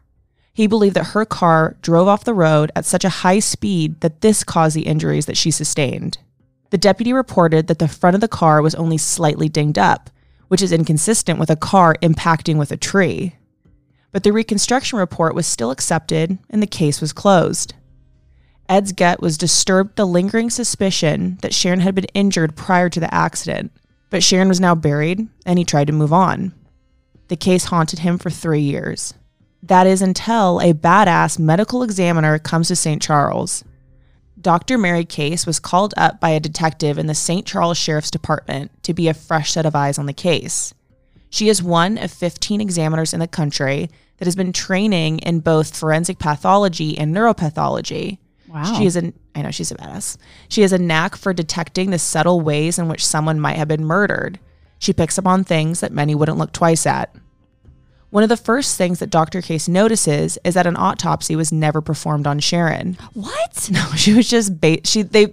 He 0.53 0.67
believed 0.67 0.95
that 0.97 1.09
her 1.09 1.25
car 1.25 1.77
drove 1.81 2.09
off 2.09 2.25
the 2.25 2.35
road 2.35 2.71
at 2.77 2.85
such 2.85 3.05
a 3.05 3.09
high 3.25 3.39
speed 3.39 4.01
that 4.01 4.21
this 4.21 4.45
caused 4.45 4.77
the 4.77 4.87
injuries 4.87 5.27
that 5.27 5.37
she 5.37 5.51
sustained. 5.51 6.19
The 6.71 6.79
deputy 6.79 7.13
reported 7.13 7.67
that 7.67 7.79
the 7.79 7.89
front 7.89 8.15
of 8.15 8.21
the 8.21 8.29
car 8.29 8.61
was 8.61 8.75
only 8.75 8.99
slightly 8.99 9.49
dinged 9.49 9.79
up, 9.79 10.11
which 10.49 10.63
is 10.63 10.73
inconsistent 10.73 11.39
with 11.39 11.51
a 11.51 11.57
car 11.57 11.97
impacting 12.03 12.59
with 12.59 12.71
a 12.71 12.77
tree. 12.77 13.37
But 14.11 14.25
the 14.25 14.33
reconstruction 14.33 14.99
report 14.99 15.35
was 15.35 15.47
still 15.47 15.71
accepted 15.71 16.39
and 16.51 16.63
the 16.63 16.67
case 16.67 17.01
was 17.01 17.15
closed. 17.15 17.75
Ed's 18.69 18.93
gut 18.93 19.21
was 19.21 19.39
disturbed 19.39 19.97
the 19.97 20.07
lingering 20.07 20.51
suspicion 20.51 21.39
that 21.41 21.55
Sharon 21.55 21.81
had 21.81 21.95
been 21.95 22.05
injured 22.13 22.57
prior 22.57 22.89
to 22.91 23.01
the 23.01 23.13
accident, 23.13 23.73
but 24.11 24.23
Sharon 24.23 24.49
was 24.49 24.61
now 24.61 24.75
buried 24.75 25.27
and 25.47 25.59
he 25.59 25.65
tried 25.65 25.87
to 25.87 25.93
move 25.93 26.13
on. 26.13 26.55
The 27.29 27.37
case 27.37 27.65
haunted 27.65 28.01
him 28.01 28.19
for 28.19 28.29
three 28.29 28.61
years. 28.61 29.15
That 29.63 29.87
is 29.87 30.03
until 30.03 30.61
a 30.61 30.73
badass 30.73 31.39
medical 31.39 31.83
examiner 31.83 32.39
comes 32.39 32.69
to 32.69 32.77
St. 32.77 33.01
Charles. 33.01 33.65
Dr. 34.41 34.77
Mary 34.77 35.05
Case 35.05 35.47
was 35.47 35.61
called 35.61 35.95
up 35.97 36.19
by 36.19 36.31
a 36.31 36.41
detective 36.41 36.99
in 36.99 37.07
the 37.07 37.15
St. 37.15 37.47
Charles 37.47 37.79
Sheriff's 37.79 38.11
Department 38.11 38.73
to 38.83 38.93
be 38.93 39.07
a 39.07 39.15
fresh 39.15 39.53
set 39.53 39.65
of 39.65 39.77
eyes 39.77 39.99
on 39.99 40.07
the 40.07 40.13
case. 40.13 40.75
She 41.31 41.49
is 41.49 41.63
one 41.63 41.97
of 41.97 42.11
15 42.11 42.61
examiners 42.61 43.15
in 43.15 43.21
the 43.21 43.29
country 43.29 43.89
that 44.19 44.25
has 44.27 44.37
been 44.37 44.53
training 44.53 45.21
in 45.21 45.41
both 45.41 45.77
forensic 45.77 46.19
pathology 46.19 46.99
and 46.99 47.15
neuropathology. 47.15 48.19
Wow. 48.49 48.65
She 48.77 48.85
is 48.85 48.97
an 48.97 49.15
I 49.35 49.43
know 49.43 49.51
she's 49.51 49.73
a 49.73 49.77
badass. 49.77 50.19
She 50.49 50.63
has 50.63 50.73
a 50.73 50.79
knack 50.79 51.17
for 51.17 51.33
detecting 51.33 51.91
the 51.91 51.99
subtle 51.99 52.41
ways 52.41 52.79
in 52.79 52.89
which 52.89 53.07
someone 53.07 53.41
might 53.41 53.57
have 53.57 53.69
been 53.69 53.85
murdered. 53.85 54.39
She 54.79 54.93
picks 54.93 55.19
up 55.19 55.27
on 55.27 55.45
things 55.45 55.81
that 55.81 55.93
many 55.93 56.15
wouldn't 56.15 56.37
look 56.37 56.53
twice 56.53 56.85
at. 56.85 57.15
One 58.13 58.23
of 58.23 58.29
the 58.29 58.37
first 58.37 58.77
things 58.77 58.99
that 58.99 59.09
Dr. 59.09 59.41
Case 59.41 59.69
notices 59.69 60.37
is 60.45 60.53
that 60.53 60.67
an 60.67 60.77
autopsy 60.77 61.35
was 61.35 61.51
never 61.51 61.81
performed 61.81 62.27
on 62.27 62.41
Sharon. 62.41 62.99
What? 63.15 63.71
No, 63.73 63.83
she 63.97 64.13
was 64.13 64.29
just 64.29 64.61
ba- 64.61 64.85
she 64.85 65.01
they 65.01 65.33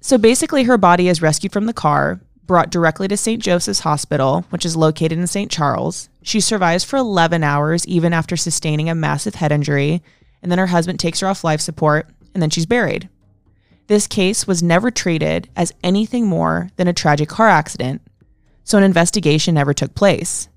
So 0.00 0.16
basically 0.16 0.62
her 0.62 0.78
body 0.78 1.08
is 1.08 1.20
rescued 1.20 1.52
from 1.52 1.66
the 1.66 1.72
car, 1.72 2.20
brought 2.46 2.70
directly 2.70 3.08
to 3.08 3.16
St. 3.16 3.42
Joseph's 3.42 3.80
Hospital, 3.80 4.44
which 4.50 4.64
is 4.64 4.76
located 4.76 5.18
in 5.18 5.26
St. 5.26 5.50
Charles. 5.50 6.08
She 6.22 6.38
survives 6.38 6.84
for 6.84 6.96
11 6.96 7.42
hours 7.42 7.84
even 7.88 8.12
after 8.12 8.36
sustaining 8.36 8.88
a 8.88 8.94
massive 8.94 9.34
head 9.34 9.50
injury, 9.50 10.02
and 10.40 10.52
then 10.52 10.58
her 10.60 10.68
husband 10.68 11.00
takes 11.00 11.18
her 11.18 11.26
off 11.26 11.42
life 11.42 11.60
support 11.60 12.08
and 12.32 12.40
then 12.40 12.50
she's 12.50 12.66
buried. 12.66 13.08
This 13.88 14.06
case 14.06 14.46
was 14.46 14.62
never 14.62 14.92
treated 14.92 15.48
as 15.56 15.74
anything 15.82 16.28
more 16.28 16.68
than 16.76 16.86
a 16.86 16.92
tragic 16.92 17.28
car 17.28 17.48
accident, 17.48 18.02
so 18.62 18.78
an 18.78 18.84
investigation 18.84 19.56
never 19.56 19.74
took 19.74 19.96
place. 19.96 20.48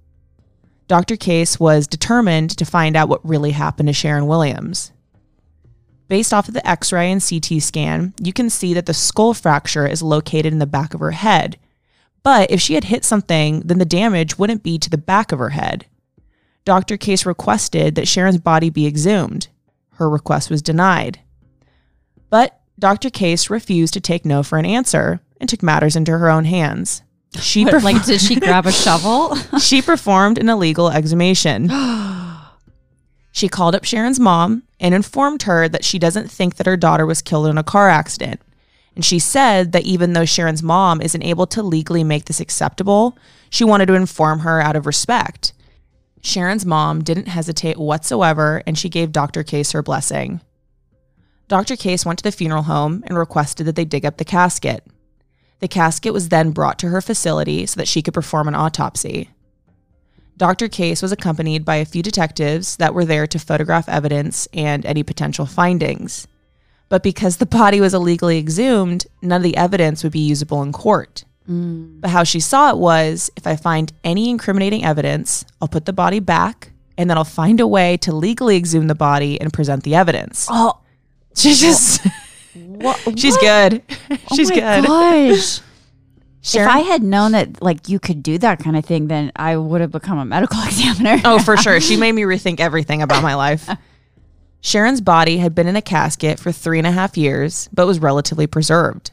Dr. 0.92 1.16
Case 1.16 1.58
was 1.58 1.88
determined 1.88 2.50
to 2.58 2.66
find 2.66 2.98
out 2.98 3.08
what 3.08 3.26
really 3.26 3.52
happened 3.52 3.88
to 3.88 3.94
Sharon 3.94 4.28
Williams. 4.28 4.92
Based 6.10 6.34
off 6.34 6.50
of 6.50 6.54
the 6.54 6.68
x 6.70 6.92
ray 6.92 7.10
and 7.10 7.24
CT 7.26 7.62
scan, 7.62 8.14
you 8.22 8.34
can 8.34 8.50
see 8.50 8.74
that 8.74 8.88
the 8.88 8.94
skull 8.94 9.34
fracture 9.34 9.88
is 9.88 10.02
located 10.02 10.52
in 10.52 10.60
the 10.60 10.66
back 10.66 10.94
of 10.94 11.00
her 11.00 11.12
head. 11.12 11.58
But 12.24 12.52
if 12.52 12.60
she 12.60 12.74
had 12.74 12.84
hit 12.84 13.06
something, 13.06 13.62
then 13.62 13.78
the 13.78 13.86
damage 13.86 14.38
wouldn't 14.38 14.64
be 14.64 14.78
to 14.80 14.90
the 14.90 14.98
back 14.98 15.32
of 15.32 15.40
her 15.40 15.52
head. 15.52 15.86
Dr. 16.66 16.98
Case 16.98 17.26
requested 17.26 17.96
that 17.96 18.10
Sharon's 18.10 18.40
body 18.40 18.70
be 18.70 18.86
exhumed. 18.86 19.48
Her 19.92 20.10
request 20.10 20.50
was 20.50 20.62
denied. 20.62 21.22
But 22.30 22.60
Dr. 22.78 23.10
Case 23.10 23.50
refused 23.50 23.94
to 23.94 24.02
take 24.02 24.26
no 24.26 24.44
for 24.44 24.58
an 24.58 24.66
answer 24.66 25.22
and 25.40 25.48
took 25.48 25.64
matters 25.64 25.96
into 25.96 26.18
her 26.18 26.30
own 26.30 26.44
hands. 26.44 27.02
She 27.40 27.64
What, 27.64 27.76
perf- 27.76 27.84
like, 27.84 28.06
did 28.06 28.22
she 28.22 28.36
grab 28.36 28.66
a 28.66 28.72
shovel? 28.72 29.36
she 29.60 29.82
performed 29.82 30.38
an 30.38 30.50
illegal 30.50 30.90
exhumation. 30.90 31.70
she 33.32 33.48
called 33.48 33.74
up 33.74 33.86
Sharon's 33.86 34.20
mom 34.20 34.64
and 34.80 34.94
informed 34.94 35.44
her 35.44 35.70
that 35.70 35.86
she 35.86 35.98
doesn't 35.98 36.30
think 36.30 36.56
that 36.56 36.68
her 36.68 36.76
daughter 36.76 37.06
was 37.06 37.22
killed 37.22 37.48
in 37.48 37.58
a 37.58 37.64
car 37.64 37.90
accident. 37.90 38.42
And 38.96 39.06
she 39.06 39.20
said 39.20 39.72
that 39.72 39.86
even 39.86 40.14
though 40.14 40.26
Sharon's 40.26 40.62
mom 40.62 41.02
isn't 41.02 41.24
able 41.24 41.48
to 41.48 41.64
legally 41.64 42.04
make 42.04 42.26
this 42.26 42.42
acceptable, 42.42 43.18
she 43.50 43.64
wanted 43.64 43.86
to 43.86 43.94
inform 43.94 44.40
her 44.40 44.60
out 44.60 44.76
of 44.76 44.86
respect. 44.86 45.54
Sharon's 46.22 46.66
mom 46.66 47.04
didn't 47.04 47.28
hesitate 47.28 47.78
whatsoever 47.78 48.62
and 48.68 48.78
she 48.78 48.90
gave 48.90 49.12
Dr. 49.12 49.44
Case 49.44 49.72
her 49.72 49.82
blessing. 49.82 50.42
Dr. 51.48 51.76
Case 51.76 52.06
went 52.06 52.20
to 52.20 52.24
the 52.24 52.32
funeral 52.32 52.64
home 52.64 53.04
and 53.08 53.18
requested 53.18 53.66
that 53.68 53.76
they 53.76 53.86
dig 53.86 54.06
up 54.06 54.18
the 54.18 54.26
casket. 54.26 54.86
The 55.62 55.68
casket 55.68 56.12
was 56.12 56.30
then 56.30 56.52
brought 56.52 56.78
to 56.80 56.90
her 56.90 57.02
facility 57.02 57.66
so 57.66 57.80
that 57.80 57.88
she 57.88 58.02
could 58.02 58.14
perform 58.14 58.48
an 58.48 58.56
autopsy. 58.56 59.30
Dr. 60.36 60.68
Case 60.68 61.04
was 61.04 61.12
accompanied 61.12 61.64
by 61.64 61.76
a 61.76 61.86
few 61.86 62.02
detectives 62.02 62.78
that 62.78 62.96
were 62.96 63.06
there 63.06 63.28
to 63.28 63.38
photograph 63.38 63.88
evidence 63.88 64.48
and 64.54 64.86
any 64.86 65.04
potential 65.04 65.46
findings. 65.46 66.28
But 66.90 67.04
because 67.04 67.38
the 67.38 67.46
body 67.46 67.80
was 67.80 67.94
illegally 67.94 68.40
exhumed, 68.40 69.06
none 69.22 69.38
of 69.38 69.44
the 69.44 69.56
evidence 69.56 70.04
would 70.04 70.12
be 70.12 70.20
usable 70.20 70.64
in 70.64 70.72
court. 70.72 71.26
Mm. 71.48 72.02
But 72.02 72.10
how 72.10 72.24
she 72.24 72.40
saw 72.40 72.72
it 72.72 72.78
was 72.78 73.30
if 73.38 73.46
I 73.46 73.56
find 73.56 73.94
any 74.04 74.30
incriminating 74.30 74.84
evidence, 74.84 75.46
I'll 75.62 75.68
put 75.68 75.86
the 75.86 75.94
body 75.94 76.20
back 76.20 76.72
and 76.98 77.10
then 77.10 77.18
I'll 77.18 77.24
find 77.24 77.60
a 77.60 77.68
way 77.68 77.98
to 77.98 78.12
legally 78.12 78.58
exhume 78.58 78.88
the 78.88 78.96
body 78.96 79.40
and 79.40 79.54
present 79.54 79.84
the 79.84 79.96
evidence. 79.96 80.48
Oh, 80.50 80.80
She's 81.36 81.62
just, 81.62 82.06
what? 82.56 83.20
she's 83.20 83.38
good. 83.38 83.82
Oh 84.12 84.36
she's 84.36 84.52
oh 84.52 84.56
my 84.56 84.60
good. 84.82 84.86
Gosh. 84.88 85.62
Sharon- 86.44 86.70
If 86.70 86.76
I 86.76 86.80
had 86.80 87.04
known 87.04 87.34
that 87.34 87.62
like 87.62 87.88
you 87.88 88.00
could 88.00 88.24
do 88.24 88.38
that 88.40 88.60
kind 88.60 88.76
of 88.76 88.84
thing, 88.86 89.08
then 89.08 89.32
I 89.36 89.56
would 89.58 89.80
have 89.82 89.92
become 89.92 90.18
a 90.18 90.26
medical 90.26 90.62
examiner. 90.66 91.22
Oh, 91.24 91.40
for 91.40 91.56
sure. 91.58 91.80
She 91.80 91.98
made 91.98 92.14
me 92.14 92.24
rethink 92.24 92.60
everything 92.60 93.02
about 93.02 93.22
my 93.24 93.36
life. 93.36 93.70
Sharon's 94.62 95.02
body 95.02 95.38
had 95.38 95.56
been 95.56 95.68
in 95.68 95.76
a 95.76 95.82
casket 95.82 96.40
for 96.40 96.52
three 96.52 96.78
and 96.78 96.86
a 96.86 96.92
half 96.92 97.18
years, 97.18 97.68
but 97.74 97.88
was 97.88 98.00
relatively 98.00 98.46
preserved. 98.48 99.12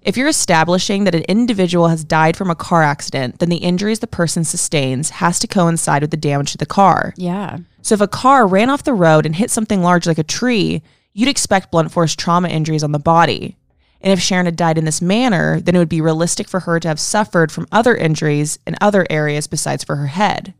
If 0.00 0.16
you're 0.16 0.28
establishing 0.28 1.04
that 1.04 1.14
an 1.14 1.22
individual 1.28 1.88
has 1.88 2.02
died 2.04 2.36
from 2.36 2.50
a 2.50 2.54
car 2.56 2.82
accident, 2.82 3.38
then 3.38 3.50
the 3.50 3.58
injuries 3.58 4.00
the 4.00 4.06
person 4.06 4.44
sustains 4.44 5.10
has 5.10 5.38
to 5.40 5.46
coincide 5.46 6.02
with 6.02 6.10
the 6.10 6.16
damage 6.16 6.52
to 6.52 6.58
the 6.58 6.66
car. 6.66 7.14
Yeah. 7.16 7.58
So 7.82 7.94
if 7.94 8.00
a 8.00 8.08
car 8.08 8.46
ran 8.46 8.68
off 8.70 8.82
the 8.82 8.94
road 8.94 9.26
and 9.26 9.36
hit 9.36 9.50
something 9.50 9.80
large 9.82 10.06
like 10.06 10.18
a 10.18 10.24
tree, 10.24 10.82
you'd 11.12 11.28
expect 11.28 11.70
blunt 11.70 11.92
force 11.92 12.14
trauma 12.14 12.48
injuries 12.48 12.82
on 12.82 12.92
the 12.92 12.98
body. 12.98 13.56
And 14.00 14.12
if 14.12 14.20
Sharon 14.20 14.46
had 14.46 14.56
died 14.56 14.78
in 14.78 14.84
this 14.84 15.00
manner, 15.00 15.60
then 15.60 15.76
it 15.76 15.78
would 15.78 15.88
be 15.88 16.00
realistic 16.00 16.48
for 16.48 16.60
her 16.60 16.80
to 16.80 16.88
have 16.88 16.98
suffered 16.98 17.52
from 17.52 17.68
other 17.70 17.94
injuries 17.94 18.58
in 18.66 18.74
other 18.80 19.06
areas 19.08 19.46
besides 19.46 19.84
for 19.84 19.96
her 19.96 20.08
head. 20.08 20.54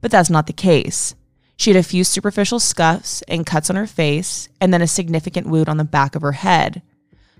But 0.00 0.10
that's 0.10 0.30
not 0.30 0.46
the 0.46 0.52
case. 0.52 1.14
She 1.56 1.70
had 1.70 1.78
a 1.78 1.82
few 1.82 2.04
superficial 2.04 2.60
scuffs 2.60 3.22
and 3.22 3.46
cuts 3.46 3.70
on 3.70 3.76
her 3.76 3.86
face, 3.86 4.48
and 4.60 4.72
then 4.72 4.82
a 4.82 4.86
significant 4.86 5.46
wound 5.46 5.68
on 5.68 5.76
the 5.76 5.84
back 5.84 6.14
of 6.14 6.22
her 6.22 6.32
head. 6.32 6.82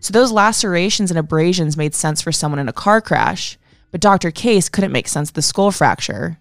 So 0.00 0.12
those 0.12 0.32
lacerations 0.32 1.10
and 1.10 1.18
abrasions 1.18 1.76
made 1.76 1.94
sense 1.94 2.20
for 2.20 2.32
someone 2.32 2.58
in 2.58 2.68
a 2.68 2.72
car 2.72 3.00
crash, 3.00 3.58
but 3.90 4.00
Dr. 4.00 4.30
Case 4.30 4.68
couldn't 4.68 4.92
make 4.92 5.08
sense 5.08 5.30
of 5.30 5.34
the 5.34 5.42
skull 5.42 5.70
fracture. 5.70 6.38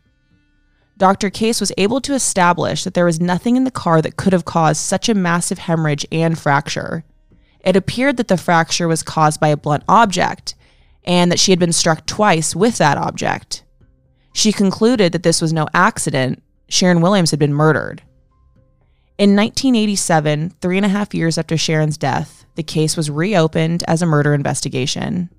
Dr. 1.04 1.30
Case 1.30 1.60
was 1.60 1.74
able 1.78 2.00
to 2.00 2.14
establish 2.14 2.86
that 2.86 2.94
there 2.94 3.04
was 3.04 3.20
nothing 3.20 3.58
in 3.58 3.66
the 3.66 3.72
car 3.72 4.02
that 4.02 4.16
could 4.16 4.32
have 4.32 4.46
caused 4.46 4.80
such 4.80 5.10
a 5.10 5.14
massive 5.14 5.60
hemorrhage 5.60 6.06
and 6.14 6.40
fracture. 6.40 7.04
It 7.60 7.76
appeared 7.76 8.16
that 8.16 8.30
the 8.30 8.38
fracture 8.38 8.88
was 8.88 9.04
caused 9.04 9.42
by 9.42 9.50
a 9.50 9.58
blunt 9.58 9.84
object 9.90 10.56
and 11.04 11.30
that 11.30 11.42
she 11.42 11.52
had 11.52 11.60
been 11.60 11.74
struck 11.74 12.06
twice 12.06 12.56
with 12.56 12.78
that 12.78 12.98
object. 12.98 13.66
She 14.32 14.54
concluded 14.54 15.12
that 15.12 15.24
this 15.24 15.42
was 15.42 15.52
no 15.52 15.68
accident. 15.74 16.42
Sharon 16.70 17.02
Williams 17.02 17.32
had 17.32 17.40
been 17.40 17.54
murdered. 17.54 18.02
In 19.18 19.36
1987, 19.36 20.52
three 20.62 20.78
and 20.78 20.86
a 20.86 20.90
half 20.90 21.14
years 21.14 21.38
after 21.38 21.58
Sharon's 21.58 21.98
death, 21.98 22.46
the 22.56 22.64
case 22.64 22.96
was 22.96 23.12
reopened 23.12 23.84
as 23.90 24.02
a 24.02 24.06
murder 24.06 24.34
investigation. 24.34 25.30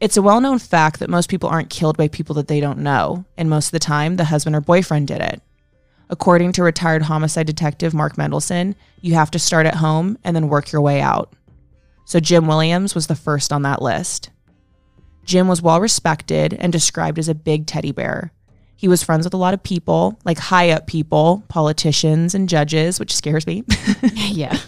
It's 0.00 0.16
a 0.16 0.22
well 0.22 0.40
known 0.40 0.58
fact 0.58 0.98
that 1.00 1.10
most 1.10 1.28
people 1.28 1.50
aren't 1.50 1.68
killed 1.68 1.98
by 1.98 2.08
people 2.08 2.34
that 2.36 2.48
they 2.48 2.60
don't 2.60 2.78
know, 2.78 3.26
and 3.36 3.50
most 3.50 3.66
of 3.66 3.72
the 3.72 3.78
time, 3.78 4.16
the 4.16 4.24
husband 4.24 4.56
or 4.56 4.62
boyfriend 4.62 5.08
did 5.08 5.20
it. 5.20 5.42
According 6.08 6.52
to 6.52 6.62
retired 6.62 7.02
homicide 7.02 7.46
detective 7.46 7.92
Mark 7.92 8.16
Mendelson, 8.16 8.74
you 9.02 9.14
have 9.14 9.30
to 9.32 9.38
start 9.38 9.66
at 9.66 9.76
home 9.76 10.18
and 10.24 10.34
then 10.34 10.48
work 10.48 10.72
your 10.72 10.80
way 10.80 11.00
out. 11.00 11.34
So 12.06 12.18
Jim 12.18 12.46
Williams 12.46 12.94
was 12.94 13.06
the 13.06 13.14
first 13.14 13.52
on 13.52 13.62
that 13.62 13.82
list. 13.82 14.30
Jim 15.24 15.46
was 15.46 15.62
well 15.62 15.80
respected 15.80 16.54
and 16.54 16.72
described 16.72 17.18
as 17.18 17.28
a 17.28 17.34
big 17.34 17.66
teddy 17.66 17.92
bear. 17.92 18.32
He 18.74 18.88
was 18.88 19.02
friends 19.02 19.24
with 19.24 19.34
a 19.34 19.36
lot 19.36 19.52
of 19.52 19.62
people, 19.62 20.18
like 20.24 20.38
high 20.38 20.70
up 20.70 20.86
people, 20.86 21.44
politicians, 21.48 22.34
and 22.34 22.48
judges, 22.48 22.98
which 22.98 23.14
scares 23.14 23.46
me. 23.46 23.62
yeah. 24.14 24.58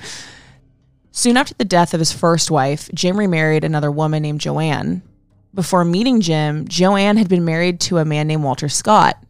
Soon 1.11 1.37
after 1.39 1.55
the 1.55 1.65
death 1.65 1.95
of 1.95 2.01
his 2.01 2.13
first 2.13 2.51
wife, 2.51 2.91
Jim 2.95 3.19
remarried 3.19 3.65
another 3.65 3.91
woman 3.91 4.23
named 4.23 4.41
Joanne. 4.41 5.03
Before 5.55 5.85
meeting 5.85 6.21
Jim, 6.21 6.67
Joanne 6.67 7.19
had 7.19 7.29
been 7.29 7.45
married 7.45 7.81
to 7.81 7.99
a 7.99 8.05
man 8.05 8.27
named 8.27 8.43
Walter 8.43 8.69
Scott. 8.69 9.23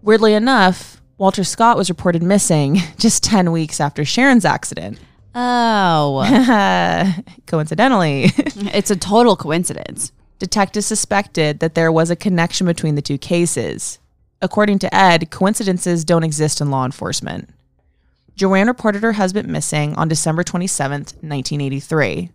Weirdly 0.00 0.34
enough, 0.34 1.02
Walter 1.18 1.42
Scott 1.44 1.76
was 1.76 1.88
reported 1.88 2.22
missing 2.22 2.78
just 2.98 3.24
10 3.24 3.50
weeks 3.50 3.80
after 3.80 4.04
Sharon's 4.04 4.44
accident. 4.44 4.98
Oh, 5.34 6.24
Coincidentally, 7.46 8.24
it's 8.72 8.90
a 8.90 8.96
total 8.96 9.36
coincidence. 9.36 10.12
detectives 10.38 10.86
suspected 10.86 11.60
that 11.60 11.74
there 11.74 11.90
was 11.92 12.10
a 12.10 12.16
connection 12.16 12.66
between 12.66 12.94
the 12.94 13.02
two 13.02 13.18
cases. 13.18 13.98
According 14.40 14.78
to 14.80 14.94
Ed, 14.94 15.30
coincidences 15.30 16.04
don't 16.04 16.22
exist 16.22 16.60
in 16.60 16.70
law 16.70 16.84
enforcement. 16.84 17.50
Joanne 18.36 18.68
reported 18.68 19.02
her 19.02 19.14
husband 19.14 19.48
missing 19.48 19.94
on 19.96 20.08
December 20.08 20.44
27, 20.44 21.00
1983. 21.00 22.30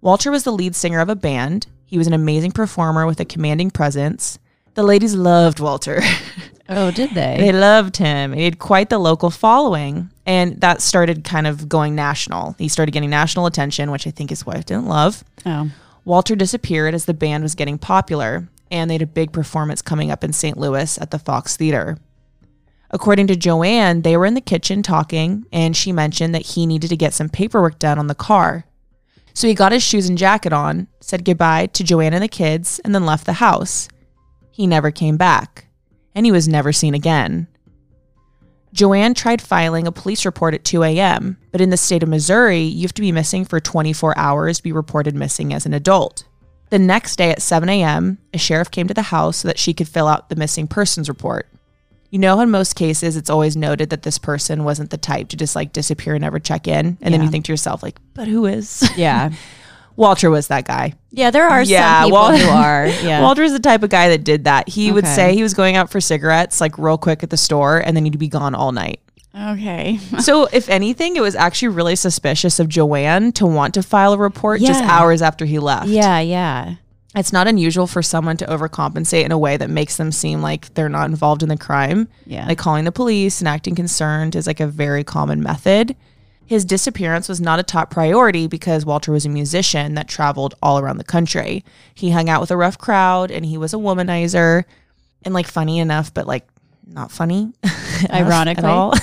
Walter 0.00 0.30
was 0.30 0.44
the 0.44 0.52
lead 0.52 0.76
singer 0.76 1.00
of 1.00 1.08
a 1.08 1.16
band. 1.16 1.66
He 1.94 1.98
was 1.98 2.08
an 2.08 2.12
amazing 2.12 2.50
performer 2.50 3.06
with 3.06 3.20
a 3.20 3.24
commanding 3.24 3.70
presence. 3.70 4.40
The 4.74 4.82
ladies 4.82 5.14
loved 5.14 5.60
Walter. 5.60 6.02
Oh, 6.68 6.90
did 6.90 7.10
they? 7.10 7.36
they 7.38 7.52
loved 7.52 7.98
him. 7.98 8.32
He 8.32 8.44
had 8.44 8.58
quite 8.58 8.88
the 8.88 8.98
local 8.98 9.30
following. 9.30 10.10
And 10.26 10.60
that 10.62 10.80
started 10.80 11.22
kind 11.22 11.46
of 11.46 11.68
going 11.68 11.94
national. 11.94 12.56
He 12.58 12.68
started 12.68 12.90
getting 12.90 13.10
national 13.10 13.44
attention, 13.46 13.90
which 13.92 14.06
I 14.06 14.10
think 14.10 14.30
his 14.30 14.44
wife 14.46 14.64
didn't 14.64 14.86
love. 14.86 15.22
oh, 15.46 15.70
Walter 16.04 16.34
disappeared 16.34 16.94
as 16.94 17.04
the 17.04 17.14
band 17.14 17.42
was 17.44 17.54
getting 17.54 17.76
popular, 17.78 18.48
and 18.70 18.90
they 18.90 18.94
had 18.94 19.02
a 19.02 19.06
big 19.06 19.30
performance 19.30 19.82
coming 19.82 20.10
up 20.10 20.24
in 20.24 20.32
St. 20.32 20.56
Louis 20.56 20.98
at 20.98 21.10
the 21.12 21.18
Fox 21.18 21.54
Theater. 21.56 21.98
According 22.90 23.26
to 23.26 23.36
Joanne, 23.36 24.00
they 24.00 24.16
were 24.16 24.26
in 24.26 24.34
the 24.34 24.40
kitchen 24.40 24.82
talking, 24.82 25.44
and 25.52 25.76
she 25.76 25.92
mentioned 25.92 26.34
that 26.34 26.46
he 26.46 26.64
needed 26.66 26.88
to 26.88 26.96
get 26.96 27.12
some 27.12 27.28
paperwork 27.28 27.78
done 27.78 27.98
on 27.98 28.06
the 28.06 28.14
car. 28.14 28.64
So 29.34 29.48
he 29.48 29.54
got 29.54 29.72
his 29.72 29.82
shoes 29.82 30.08
and 30.08 30.16
jacket 30.16 30.52
on, 30.52 30.86
said 31.00 31.24
goodbye 31.24 31.66
to 31.66 31.84
Joanne 31.84 32.14
and 32.14 32.22
the 32.22 32.28
kids, 32.28 32.80
and 32.84 32.94
then 32.94 33.04
left 33.04 33.26
the 33.26 33.34
house. 33.34 33.88
He 34.50 34.66
never 34.66 34.92
came 34.92 35.16
back, 35.16 35.66
and 36.14 36.24
he 36.24 36.32
was 36.32 36.46
never 36.46 36.72
seen 36.72 36.94
again. 36.94 37.48
Joanne 38.72 39.14
tried 39.14 39.42
filing 39.42 39.86
a 39.86 39.92
police 39.92 40.24
report 40.24 40.54
at 40.54 40.64
2 40.64 40.82
a.m., 40.84 41.36
but 41.52 41.60
in 41.60 41.70
the 41.70 41.76
state 41.76 42.02
of 42.02 42.08
Missouri, 42.08 42.62
you 42.62 42.82
have 42.82 42.94
to 42.94 43.02
be 43.02 43.12
missing 43.12 43.44
for 43.44 43.60
24 43.60 44.16
hours 44.16 44.56
to 44.56 44.62
be 44.62 44.72
reported 44.72 45.14
missing 45.14 45.52
as 45.52 45.66
an 45.66 45.74
adult. 45.74 46.24
The 46.70 46.78
next 46.78 47.16
day 47.16 47.30
at 47.30 47.42
7 47.42 47.68
a.m., 47.68 48.18
a 48.32 48.38
sheriff 48.38 48.70
came 48.70 48.88
to 48.88 48.94
the 48.94 49.02
house 49.02 49.38
so 49.38 49.48
that 49.48 49.58
she 49.58 49.74
could 49.74 49.88
fill 49.88 50.08
out 50.08 50.28
the 50.28 50.36
missing 50.36 50.66
persons 50.66 51.08
report. 51.08 51.48
You 52.14 52.20
know, 52.20 52.38
in 52.42 52.48
most 52.52 52.76
cases, 52.76 53.16
it's 53.16 53.28
always 53.28 53.56
noted 53.56 53.90
that 53.90 54.04
this 54.04 54.18
person 54.18 54.62
wasn't 54.62 54.90
the 54.90 54.96
type 54.96 55.30
to 55.30 55.36
just 55.36 55.56
like 55.56 55.72
disappear 55.72 56.14
and 56.14 56.22
never 56.22 56.38
check 56.38 56.68
in. 56.68 56.96
And 57.02 57.12
then 57.12 57.24
you 57.24 57.28
think 57.28 57.46
to 57.46 57.52
yourself, 57.52 57.82
like, 57.82 57.98
but 58.14 58.28
who 58.28 58.46
is? 58.46 58.88
yeah. 58.96 59.32
Walter 59.96 60.30
was 60.30 60.46
that 60.46 60.64
guy. 60.64 60.94
Yeah, 61.10 61.32
there 61.32 61.48
are 61.48 61.64
Yeah, 61.64 62.02
some 62.02 62.10
people 62.10 62.36
who 62.36 62.48
are. 62.50 62.86
Yeah. 63.02 63.20
Walter's 63.20 63.50
the 63.50 63.58
type 63.58 63.82
of 63.82 63.90
guy 63.90 64.10
that 64.10 64.22
did 64.22 64.44
that. 64.44 64.68
He 64.68 64.92
would 64.92 65.08
say 65.08 65.34
he 65.34 65.42
was 65.42 65.54
going 65.54 65.74
out 65.74 65.90
for 65.90 66.00
cigarettes 66.00 66.60
like 66.60 66.78
real 66.78 66.98
quick 66.98 67.24
at 67.24 67.30
the 67.30 67.36
store 67.36 67.78
and 67.78 67.96
then 67.96 68.04
he'd 68.04 68.16
be 68.16 68.28
gone 68.28 68.54
all 68.54 68.70
night. 68.70 69.00
okay. 69.36 69.98
so, 70.20 70.46
if 70.52 70.68
anything, 70.68 71.16
it 71.16 71.20
was 71.20 71.34
actually 71.34 71.74
really 71.74 71.96
suspicious 71.96 72.60
of 72.60 72.68
Joanne 72.68 73.32
to 73.32 73.44
want 73.44 73.74
to 73.74 73.82
file 73.82 74.12
a 74.12 74.18
report 74.18 74.60
just 74.60 74.84
hours 74.84 75.20
after 75.20 75.46
he 75.46 75.58
left. 75.58 75.88
yeah, 75.88 76.20
yeah. 76.20 76.76
It's 77.14 77.32
not 77.32 77.46
unusual 77.46 77.86
for 77.86 78.02
someone 78.02 78.36
to 78.38 78.46
overcompensate 78.46 79.24
in 79.24 79.32
a 79.32 79.38
way 79.38 79.56
that 79.56 79.70
makes 79.70 79.96
them 79.96 80.10
seem 80.10 80.42
like 80.42 80.74
they're 80.74 80.88
not 80.88 81.08
involved 81.08 81.42
in 81.42 81.48
the 81.48 81.56
crime. 81.56 82.08
Yeah. 82.26 82.46
Like 82.46 82.58
calling 82.58 82.84
the 82.84 82.92
police 82.92 83.40
and 83.40 83.48
acting 83.48 83.74
concerned 83.74 84.34
is 84.34 84.46
like 84.46 84.60
a 84.60 84.66
very 84.66 85.04
common 85.04 85.42
method. 85.42 85.94
His 86.46 86.64
disappearance 86.64 87.28
was 87.28 87.40
not 87.40 87.58
a 87.58 87.62
top 87.62 87.90
priority 87.90 88.46
because 88.46 88.84
Walter 88.84 89.12
was 89.12 89.24
a 89.24 89.30
musician 89.30 89.94
that 89.94 90.08
traveled 90.08 90.54
all 90.62 90.78
around 90.78 90.98
the 90.98 91.04
country. 91.04 91.64
He 91.94 92.10
hung 92.10 92.28
out 92.28 92.40
with 92.40 92.50
a 92.50 92.56
rough 92.56 92.78
crowd 92.78 93.30
and 93.30 93.46
he 93.46 93.56
was 93.56 93.72
a 93.72 93.78
womanizer 93.78 94.64
and 95.24 95.32
like 95.32 95.46
funny 95.46 95.78
enough, 95.78 96.12
but 96.12 96.26
like 96.26 96.46
not 96.86 97.10
funny. 97.10 97.52
Ironically. 98.10 98.64
All. 98.64 98.94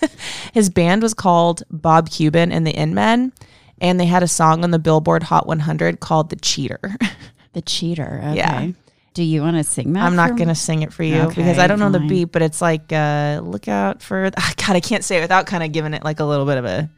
His 0.52 0.68
band 0.68 1.02
was 1.02 1.14
called 1.14 1.62
Bob 1.70 2.10
Kuban 2.10 2.52
and 2.52 2.66
the 2.66 2.76
In 2.76 2.94
Men, 2.94 3.32
and 3.80 3.98
they 3.98 4.06
had 4.06 4.22
a 4.22 4.28
song 4.28 4.64
on 4.64 4.72
the 4.72 4.78
Billboard 4.78 5.22
Hot 5.24 5.46
100 5.46 6.00
called 6.00 6.30
The 6.30 6.36
Cheater. 6.36 6.96
The 7.52 7.62
cheater. 7.62 8.20
Okay. 8.24 8.36
Yeah. 8.36 8.68
Do 9.12 9.24
you 9.24 9.42
want 9.42 9.56
to 9.56 9.64
sing 9.64 9.92
that? 9.94 10.04
I'm 10.04 10.14
not 10.14 10.36
going 10.36 10.48
to 10.48 10.54
sing 10.54 10.82
it 10.82 10.92
for 10.92 11.02
you 11.02 11.16
Okay, 11.22 11.34
because 11.34 11.58
I 11.58 11.66
don't 11.66 11.80
know 11.80 11.90
the 11.90 11.98
beat, 11.98 12.26
but 12.26 12.42
it's 12.42 12.62
like, 12.62 12.92
uh, 12.92 13.40
look 13.42 13.66
out 13.66 14.02
for, 14.02 14.30
God, 14.56 14.76
I 14.76 14.80
can't 14.80 15.02
say 15.02 15.18
it 15.18 15.20
without 15.20 15.46
kind 15.46 15.64
of 15.64 15.72
giving 15.72 15.94
it 15.94 16.04
like 16.04 16.20
a 16.20 16.24
little 16.24 16.46
bit 16.46 16.58
of 16.58 16.64
a, 16.64 16.88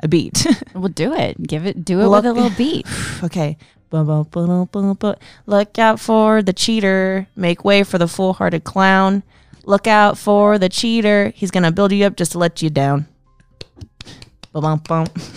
a 0.00 0.08
beat. 0.08 0.46
Well, 0.74 0.88
do 0.88 1.12
it. 1.14 1.42
Give 1.42 1.66
it. 1.66 1.84
Do 1.84 2.00
it 2.00 2.06
Look- 2.06 2.22
with 2.22 2.30
a 2.30 2.32
little 2.32 2.56
beat. 2.56 2.86
okay. 3.24 3.56
Look 3.90 5.78
out 5.78 5.98
for 5.98 6.42
the 6.42 6.52
cheater. 6.54 7.26
Make 7.34 7.64
way 7.64 7.82
for 7.82 7.98
the 7.98 8.06
fool 8.06 8.34
hearted 8.34 8.62
clown. 8.62 9.24
Look 9.64 9.86
out 9.86 10.16
for 10.16 10.58
the 10.58 10.68
cheater. 10.68 11.32
He's 11.34 11.50
going 11.50 11.64
to 11.64 11.72
build 11.72 11.92
you 11.92 12.04
up 12.04 12.16
just 12.16 12.32
to 12.32 12.38
let 12.38 12.62
you 12.62 12.70
down. 12.70 13.08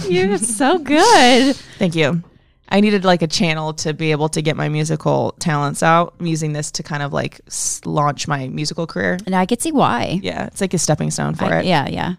You're 0.08 0.38
so 0.38 0.78
good. 0.78 1.56
Thank 1.80 1.96
you. 1.96 2.24
I 2.72 2.80
needed 2.80 3.04
like 3.04 3.22
a 3.22 3.28
channel 3.28 3.74
to 3.76 3.94
be 3.94 4.12
able 4.12 4.30
to 4.30 4.42
get 4.42 4.56
my 4.56 4.70
musical 4.70 5.36
talents 5.40 5.84
out. 5.84 6.16
I'm 6.20 6.26
using 6.26 6.54
this 6.54 6.72
to 6.72 6.84
kind 6.84 7.04
of 7.04 7.12
like 7.12 7.42
launch 7.86 8.28
my 8.28 8.48
musical 8.48 8.88
career. 8.88 9.20
And 9.26 9.36
I 9.36 9.46
could 9.46 9.62
see 9.62 9.72
why. 9.74 10.20
Yeah, 10.24 10.46
it's 10.48 10.62
like 10.62 10.74
a 10.74 10.78
stepping 10.78 11.12
stone 11.12 11.36
for 11.36 11.46
I- 11.46 11.60
it. 11.60 11.66
yeah, 11.66 11.88
yeah. 11.90 12.14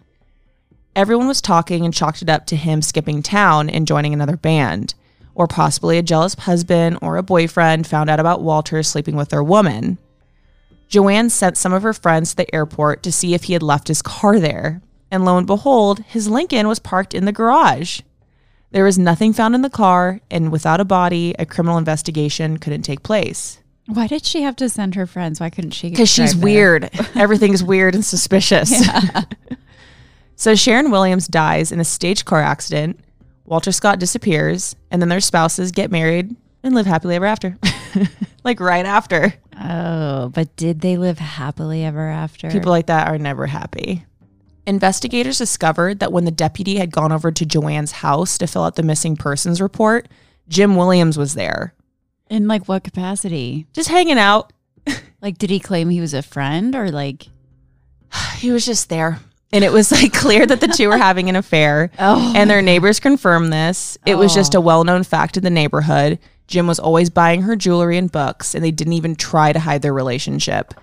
Everyone 0.95 1.27
was 1.27 1.41
talking 1.41 1.83
and 1.85 1.93
chalked 1.93 2.21
it 2.21 2.29
up 2.29 2.45
to 2.45 2.55
him 2.55 2.83
skipping 2.83 3.23
town 3.23 3.67
and 3.69 3.87
joining 3.87 4.13
another 4.13 4.37
band. 4.37 4.93
or 5.35 5.47
possibly 5.47 5.97
a 5.97 6.03
jealous 6.03 6.35
husband 6.35 6.95
or 7.01 7.17
a 7.17 7.23
boyfriend 7.23 7.87
found 7.87 8.07
out 8.07 8.19
about 8.19 8.43
Walter 8.43 8.83
sleeping 8.83 9.15
with 9.15 9.29
their 9.29 9.41
woman. 9.43 9.97
Joanne 10.89 11.31
sent 11.31 11.57
some 11.57 11.73
of 11.73 11.81
her 11.81 11.91
friends 11.93 12.29
to 12.29 12.35
the 12.35 12.53
airport 12.53 13.01
to 13.01 13.11
see 13.11 13.33
if 13.33 13.45
he 13.45 13.53
had 13.53 13.63
left 13.63 13.87
his 13.87 14.03
car 14.03 14.39
there, 14.39 14.83
and 15.09 15.25
lo 15.25 15.35
and 15.39 15.47
behold, 15.47 16.01
his 16.01 16.27
Lincoln 16.27 16.67
was 16.67 16.77
parked 16.77 17.15
in 17.15 17.25
the 17.25 17.31
garage. 17.31 18.01
There 18.73 18.83
was 18.83 18.97
nothing 18.97 19.33
found 19.33 19.53
in 19.53 19.61
the 19.61 19.69
car, 19.69 20.19
and 20.31 20.51
without 20.51 20.79
a 20.79 20.85
body, 20.85 21.35
a 21.37 21.45
criminal 21.45 21.77
investigation 21.77 22.57
couldn't 22.57 22.81
take 22.81 23.03
place. 23.03 23.59
Why 23.85 24.07
did 24.07 24.25
she 24.25 24.41
have 24.41 24.55
to 24.55 24.67
send 24.67 24.95
her 24.95 25.05
friends? 25.05 25.39
Why 25.39 25.51
couldn't 25.51 25.71
she? 25.71 25.91
Because 25.91 26.09
she's 26.09 26.33
there? 26.35 26.43
weird. 26.43 26.89
Everything's 27.15 27.63
weird 27.63 27.93
and 27.93 28.03
suspicious. 28.03 28.73
so 30.35 30.55
Sharon 30.55 30.89
Williams 30.89 31.27
dies 31.27 31.71
in 31.71 31.79
a 31.79 31.83
stage 31.85 32.25
car 32.25 32.41
accident. 32.41 32.99
Walter 33.45 33.71
Scott 33.71 33.99
disappears, 33.99 34.75
and 34.89 34.99
then 34.99 35.09
their 35.09 35.21
spouses 35.21 35.71
get 35.71 35.91
married 35.91 36.35
and 36.63 36.73
live 36.73 36.87
happily 36.87 37.15
ever 37.15 37.27
after. 37.27 37.55
like 38.43 38.59
right 38.59 38.87
after. 38.87 39.35
Oh, 39.61 40.29
but 40.29 40.55
did 40.55 40.81
they 40.81 40.97
live 40.97 41.19
happily 41.19 41.83
ever 41.83 42.09
after? 42.09 42.49
People 42.49 42.71
like 42.71 42.87
that 42.87 43.07
are 43.07 43.19
never 43.19 43.45
happy. 43.45 44.03
Investigators 44.65 45.37
discovered 45.37 45.99
that 45.99 46.11
when 46.13 46.25
the 46.25 46.31
deputy 46.31 46.77
had 46.77 46.91
gone 46.91 47.11
over 47.11 47.31
to 47.31 47.45
Joanne's 47.45 47.91
house 47.91 48.37
to 48.37 48.47
fill 48.47 48.63
out 48.63 48.75
the 48.75 48.83
missing 48.83 49.15
persons 49.17 49.59
report, 49.59 50.07
Jim 50.47 50.75
Williams 50.75 51.17
was 51.17 51.33
there, 51.33 51.73
in 52.29 52.47
like 52.47 52.67
what 52.67 52.83
capacity? 52.83 53.67
just 53.73 53.89
hanging 53.89 54.17
out. 54.17 54.51
Like, 55.21 55.37
did 55.37 55.49
he 55.49 55.61
claim 55.61 55.89
he 55.89 56.01
was 56.01 56.13
a 56.13 56.21
friend 56.21 56.75
or 56.75 56.91
like? 56.91 57.27
He 58.37 58.51
was 58.51 58.65
just 58.65 58.89
there. 58.89 59.19
And 59.53 59.63
it 59.63 59.71
was 59.71 59.89
like 59.91 60.11
clear 60.13 60.45
that 60.45 60.59
the 60.59 60.67
two 60.67 60.89
were 60.89 60.97
having 60.97 61.29
an 61.29 61.37
affair. 61.37 61.91
Oh, 61.99 62.33
and 62.35 62.49
their 62.49 62.61
neighbors 62.61 62.99
confirmed 62.99 63.53
this. 63.53 63.97
It 64.05 64.15
was 64.15 64.33
just 64.33 64.53
Oh. 64.53 64.57
a 64.59 64.61
well 64.61 64.83
known 64.83 65.03
fact 65.03 65.37
in 65.37 65.43
the 65.43 65.49
neighborhood. 65.49 66.19
Jim 66.47 66.67
was 66.67 66.77
always 66.79 67.09
buying 67.09 67.43
her 67.43 67.55
jewelry 67.55 67.97
and 67.97 68.11
books, 68.11 68.53
and 68.53 68.61
they 68.61 68.71
didn't 68.71 68.93
even 68.93 69.15
try 69.15 69.53
to 69.53 69.59
hide 69.59 69.81
their 69.81 69.93
relationship. 69.93 70.73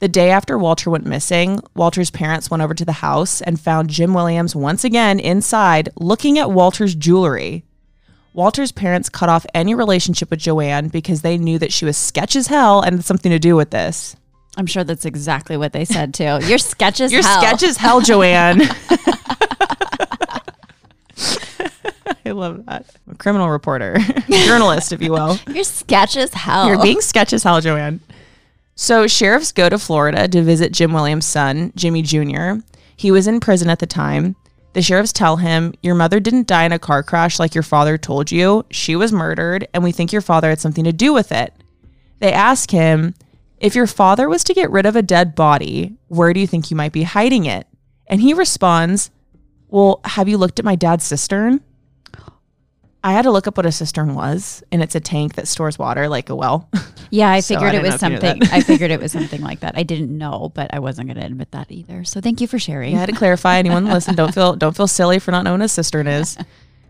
The 0.00 0.08
day 0.08 0.30
after 0.30 0.56
Walter 0.58 0.88
went 0.88 1.04
missing, 1.04 1.60
Walter's 1.76 2.10
parents 2.10 2.50
went 2.50 2.62
over 2.62 2.72
to 2.72 2.84
the 2.86 2.92
house 2.92 3.42
and 3.42 3.60
found 3.60 3.90
Jim 3.90 4.14
Williams 4.14 4.56
once 4.56 4.82
again 4.82 5.20
inside 5.20 5.90
looking 5.96 6.38
at 6.38 6.50
Walter's 6.50 6.94
jewelry. 6.94 7.64
Walter's 8.32 8.72
parents 8.72 9.10
cut 9.10 9.28
off 9.28 9.44
any 9.52 9.74
relationship 9.74 10.30
with 10.30 10.38
Joanne 10.38 10.88
because 10.88 11.20
they 11.20 11.36
knew 11.36 11.58
that 11.58 11.72
she 11.72 11.84
was 11.84 11.98
sketch 11.98 12.34
as 12.34 12.46
hell 12.46 12.80
and 12.80 12.96
had 12.96 13.04
something 13.04 13.30
to 13.30 13.38
do 13.38 13.56
with 13.56 13.70
this. 13.70 14.16
I'm 14.56 14.66
sure 14.66 14.84
that's 14.84 15.04
exactly 15.04 15.58
what 15.58 15.74
they 15.74 15.84
said 15.84 16.14
too. 16.14 16.38
Your 16.44 16.58
sketch 16.58 17.00
is 17.00 17.12
Your 17.12 17.22
hell. 17.22 17.42
sketch 17.42 17.62
is 17.62 17.76
hell, 17.76 18.00
Joanne. 18.00 18.62
I 22.24 22.30
love 22.32 22.64
that. 22.66 22.86
A 23.10 23.14
criminal 23.16 23.50
reporter, 23.50 23.98
journalist, 24.30 24.92
if 24.92 25.02
you 25.02 25.12
will. 25.12 25.38
Your 25.48 25.64
sketch 25.64 26.16
is 26.16 26.32
hell. 26.32 26.68
You're 26.68 26.80
being 26.82 27.00
sketch 27.00 27.32
as 27.32 27.42
hell, 27.42 27.60
Joanne. 27.60 28.00
So 28.80 29.06
sheriffs 29.06 29.52
go 29.52 29.68
to 29.68 29.78
Florida 29.78 30.26
to 30.26 30.42
visit 30.42 30.72
Jim 30.72 30.94
Williams' 30.94 31.26
son, 31.26 31.70
Jimmy 31.76 32.00
Jr. 32.00 32.52
He 32.96 33.10
was 33.10 33.26
in 33.26 33.38
prison 33.38 33.68
at 33.68 33.78
the 33.78 33.86
time. 33.86 34.36
The 34.72 34.80
sheriffs 34.80 35.12
tell 35.12 35.36
him, 35.36 35.74
Your 35.82 35.94
mother 35.94 36.18
didn't 36.18 36.46
die 36.46 36.64
in 36.64 36.72
a 36.72 36.78
car 36.78 37.02
crash 37.02 37.38
like 37.38 37.54
your 37.54 37.62
father 37.62 37.98
told 37.98 38.32
you. 38.32 38.64
She 38.70 38.96
was 38.96 39.12
murdered, 39.12 39.68
and 39.74 39.84
we 39.84 39.92
think 39.92 40.14
your 40.14 40.22
father 40.22 40.48
had 40.48 40.60
something 40.60 40.84
to 40.84 40.94
do 40.94 41.12
with 41.12 41.30
it. 41.30 41.52
They 42.20 42.32
ask 42.32 42.70
him, 42.70 43.12
If 43.58 43.74
your 43.74 43.86
father 43.86 44.30
was 44.30 44.42
to 44.44 44.54
get 44.54 44.70
rid 44.70 44.86
of 44.86 44.96
a 44.96 45.02
dead 45.02 45.34
body, 45.34 45.98
where 46.08 46.32
do 46.32 46.40
you 46.40 46.46
think 46.46 46.70
you 46.70 46.76
might 46.76 46.92
be 46.92 47.02
hiding 47.02 47.44
it? 47.44 47.66
And 48.06 48.22
he 48.22 48.32
responds, 48.32 49.10
Well, 49.68 50.00
have 50.06 50.26
you 50.26 50.38
looked 50.38 50.58
at 50.58 50.64
my 50.64 50.74
dad's 50.74 51.04
cistern? 51.04 51.60
I 53.02 53.12
had 53.12 53.22
to 53.22 53.30
look 53.30 53.46
up 53.46 53.56
what 53.56 53.64
a 53.64 53.72
cistern 53.72 54.14
was, 54.14 54.62
and 54.70 54.82
it's 54.82 54.94
a 54.94 55.00
tank 55.00 55.34
that 55.34 55.48
stores 55.48 55.78
water 55.78 56.08
like 56.08 56.28
a 56.28 56.34
well. 56.36 56.68
yeah, 57.10 57.30
I 57.30 57.40
So 57.40 57.54
I 57.54 57.58
figured 57.58 57.74
it 57.74 57.82
was 57.82 57.94
if 57.94 58.02
you 58.02 58.08
knew 58.10 58.20
something. 58.20 58.42
I 58.52 58.60
figured 58.60 58.90
it 58.90 59.00
was 59.00 59.12
something 59.20 59.40
like 59.40 59.60
that. 59.60 59.76
I 59.76 59.84
didn't 59.84 60.16
know, 60.16 60.52
but 60.54 60.74
I 60.74 60.80
wasn't 60.80 61.08
going 61.08 61.18
to 61.18 61.24
admit 61.24 61.50
that 61.52 61.70
either. 61.70 62.04
So 62.04 62.20
thank 62.20 62.42
you 62.42 62.46
for 62.46 62.58
sharing. 62.58 62.94
I 62.94 62.98
had 62.98 63.08
to 63.08 63.14
clarify. 63.14 63.56
Anyone 63.56 63.84
listen, 63.86 64.14
don't 64.14 64.34
feel 64.34 64.54
don't 64.54 64.76
feel 64.76 64.86
silly 64.86 65.18
for 65.18 65.30
not 65.30 65.44
knowing 65.44 65.60
what 65.60 65.66
a 65.66 65.68
cistern 65.68 66.06
is. 66.06 66.36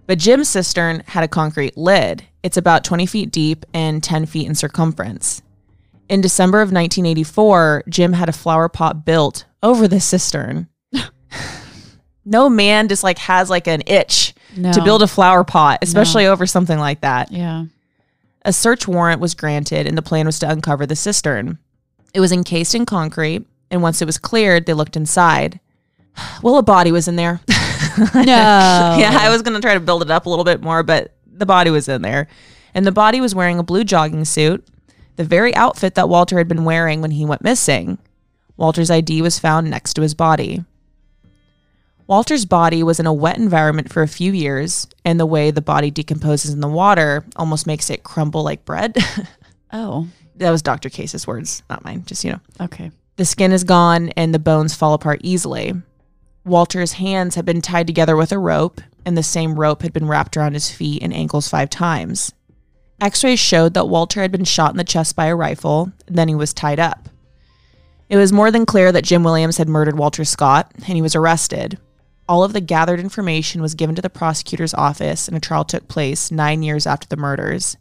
But 0.07 0.19
Jim's 0.19 0.49
cistern 0.49 1.05
had 1.07 1.23
a 1.23 1.29
concrete 1.29 1.77
lid. 1.77 2.25
It's 2.43 2.57
about 2.57 2.83
20 2.83 3.07
feet 3.07 3.31
deep 3.31 3.65
and 3.73 4.03
10 4.03 4.27
feet 4.27 4.49
in 4.49 4.57
circumference. 4.57 5.43
In 6.09 6.21
December 6.21 6.61
of 6.61 6.73
1984, 6.73 7.85
Jim 7.89 8.15
had 8.15 8.29
a 8.29 8.33
flower 8.33 8.69
pot 8.69 9.05
built 9.05 9.45
over 9.63 9.87
the 9.87 10.01
cistern. 10.01 10.67
no 12.25 12.51
man 12.51 12.89
just 12.89 13.05
like 13.05 13.19
has 13.19 13.49
like 13.49 13.69
an 13.69 13.85
itch 13.87 14.35
No. 14.57 14.73
to 14.73 14.83
build 14.83 15.03
a 15.03 15.07
flower 15.07 15.45
pot, 15.45 15.79
especially 15.83 16.27
over 16.27 16.47
something 16.47 16.79
like 16.79 17.01
that. 17.03 17.31
Yeah. 17.31 17.67
A 18.45 18.53
search 18.53 18.89
warrant 18.89 19.21
was 19.21 19.35
granted, 19.35 19.87
and 19.87 19.97
the 19.97 20.03
plan 20.03 20.27
was 20.27 20.39
to 20.41 20.51
uncover 20.51 20.87
the 20.87 20.97
cistern. 20.97 21.59
It 22.15 22.21
was 22.21 22.33
encased 22.33 22.75
in 22.75 22.87
concrete, 22.87 23.47
and 23.71 23.83
once 23.83 24.01
it 24.03 24.07
was 24.07 24.19
cleared, 24.19 24.67
they 24.67 24.75
looked 24.75 24.97
inside. 24.97 25.61
Well, 26.43 26.59
a 26.59 26.63
body 26.63 26.91
was 26.93 27.07
in 27.09 27.17
there. 27.17 27.41
No. 28.15 28.23
yeah, 28.25 29.19
I 29.21 29.29
was 29.31 29.43
going 29.43 29.55
to 29.55 29.61
try 29.61 29.75
to 29.75 29.81
build 29.81 30.03
it 30.03 30.11
up 30.11 30.27
a 30.27 30.31
little 30.31 30.45
bit 30.45 30.63
more, 30.63 30.83
but 30.83 31.15
the 31.27 31.45
body 31.47 31.71
was 31.71 31.89
in 31.89 32.03
there. 32.03 32.29
And 32.75 32.87
the 32.87 32.93
body 32.93 33.21
was 33.21 33.35
wearing 33.35 33.59
a 33.59 33.63
blue 33.65 33.85
jogging 33.85 34.25
suit, 34.25 34.67
the 35.17 35.25
very 35.25 35.55
outfit 35.55 35.95
that 35.97 36.09
Walter 36.09 36.39
had 36.39 36.47
been 36.49 36.65
wearing 36.65 37.01
when 37.01 37.11
he 37.11 37.25
went 37.27 37.43
missing. 37.43 37.99
Walter's 38.57 38.91
ID 38.91 39.23
was 39.23 39.39
found 39.39 39.69
next 39.71 39.95
to 39.95 40.03
his 40.03 40.15
body. 40.15 40.65
Walter's 42.11 42.45
body 42.45 42.83
was 42.83 42.99
in 42.99 43.07
a 43.07 43.13
wet 43.13 43.39
environment 43.39 43.93
for 43.93 44.03
a 44.03 44.09
few 44.09 44.33
years, 44.33 44.89
and 45.05 45.21
the 45.21 45.27
way 45.27 45.53
the 45.53 45.63
body 45.63 45.93
decomposes 45.93 46.53
in 46.53 46.59
the 46.59 46.67
water 46.67 47.25
almost 47.37 47.69
makes 47.69 47.89
it 47.89 48.03
crumble 48.03 48.43
like 48.43 48.65
bread. 48.65 48.97
Oh. 49.73 50.09
that 50.35 50.51
was 50.51 50.63
Dr. 50.63 50.91
Case's 50.91 51.29
words, 51.29 51.63
not 51.71 51.85
mine, 51.85 52.03
just 52.05 52.25
you 52.25 52.33
know. 52.33 52.41
Okay. 52.61 52.91
The 53.15 53.25
skin 53.25 53.53
is 53.53 53.63
gone 53.63 54.09
and 54.17 54.35
the 54.35 54.41
bones 54.41 54.75
fall 54.75 54.95
apart 54.95 55.21
easily. 55.23 55.75
Walter's 56.45 56.95
hands 56.95 57.37
had 57.37 57.45
been 57.45 57.63
tied 57.63 57.87
together 57.87 58.17
with 58.17 58.33
a 58.33 58.39
rope, 58.41 58.81
and 59.07 59.17
the 59.17 59.23
same 59.23 59.55
rope 59.55 59.83
had 59.83 59.93
been 59.93 60.09
wrapped 60.09 60.37
around 60.37 60.55
his 60.55 60.69
feet 60.69 61.05
and 61.05 61.15
ankles 61.15 61.47
five 61.47 61.71
times. 61.71 62.33
X 63.01 63.23
rays 63.23 63.39
showed 63.39 63.75
that 63.75 63.89
Walter 63.89 64.21
had 64.23 64.33
been 64.33 64.45
shot 64.45 64.73
in 64.73 64.77
the 64.77 64.83
chest 64.83 65.15
by 65.15 65.27
a 65.27 65.37
rifle, 65.37 65.93
then 66.09 66.27
he 66.27 66.35
was 66.35 66.53
tied 66.53 66.81
up. 66.81 67.09
It 68.09 68.17
was 68.17 68.33
more 68.33 68.51
than 68.51 68.67
clear 68.67 68.91
that 68.91 69.05
Jim 69.05 69.23
Williams 69.23 69.59
had 69.59 69.69
murdered 69.69 69.97
Walter 69.97 70.25
Scott, 70.25 70.73
and 70.75 70.97
he 70.97 71.03
was 71.03 71.15
arrested. 71.15 71.79
All 72.31 72.45
of 72.45 72.53
the 72.53 72.61
gathered 72.61 73.01
information 73.01 73.61
was 73.61 73.75
given 73.75 73.97
to 73.97 74.03
the 74.03 74.09
prosecutor's 74.09 74.73
office, 74.73 75.27
and 75.27 75.37
a 75.37 75.41
trial 75.41 75.65
took 75.65 75.89
place 75.89 76.31
nine 76.31 76.63
years 76.63 76.87
after 76.87 77.09
the 77.09 77.17
murders. 77.17 77.77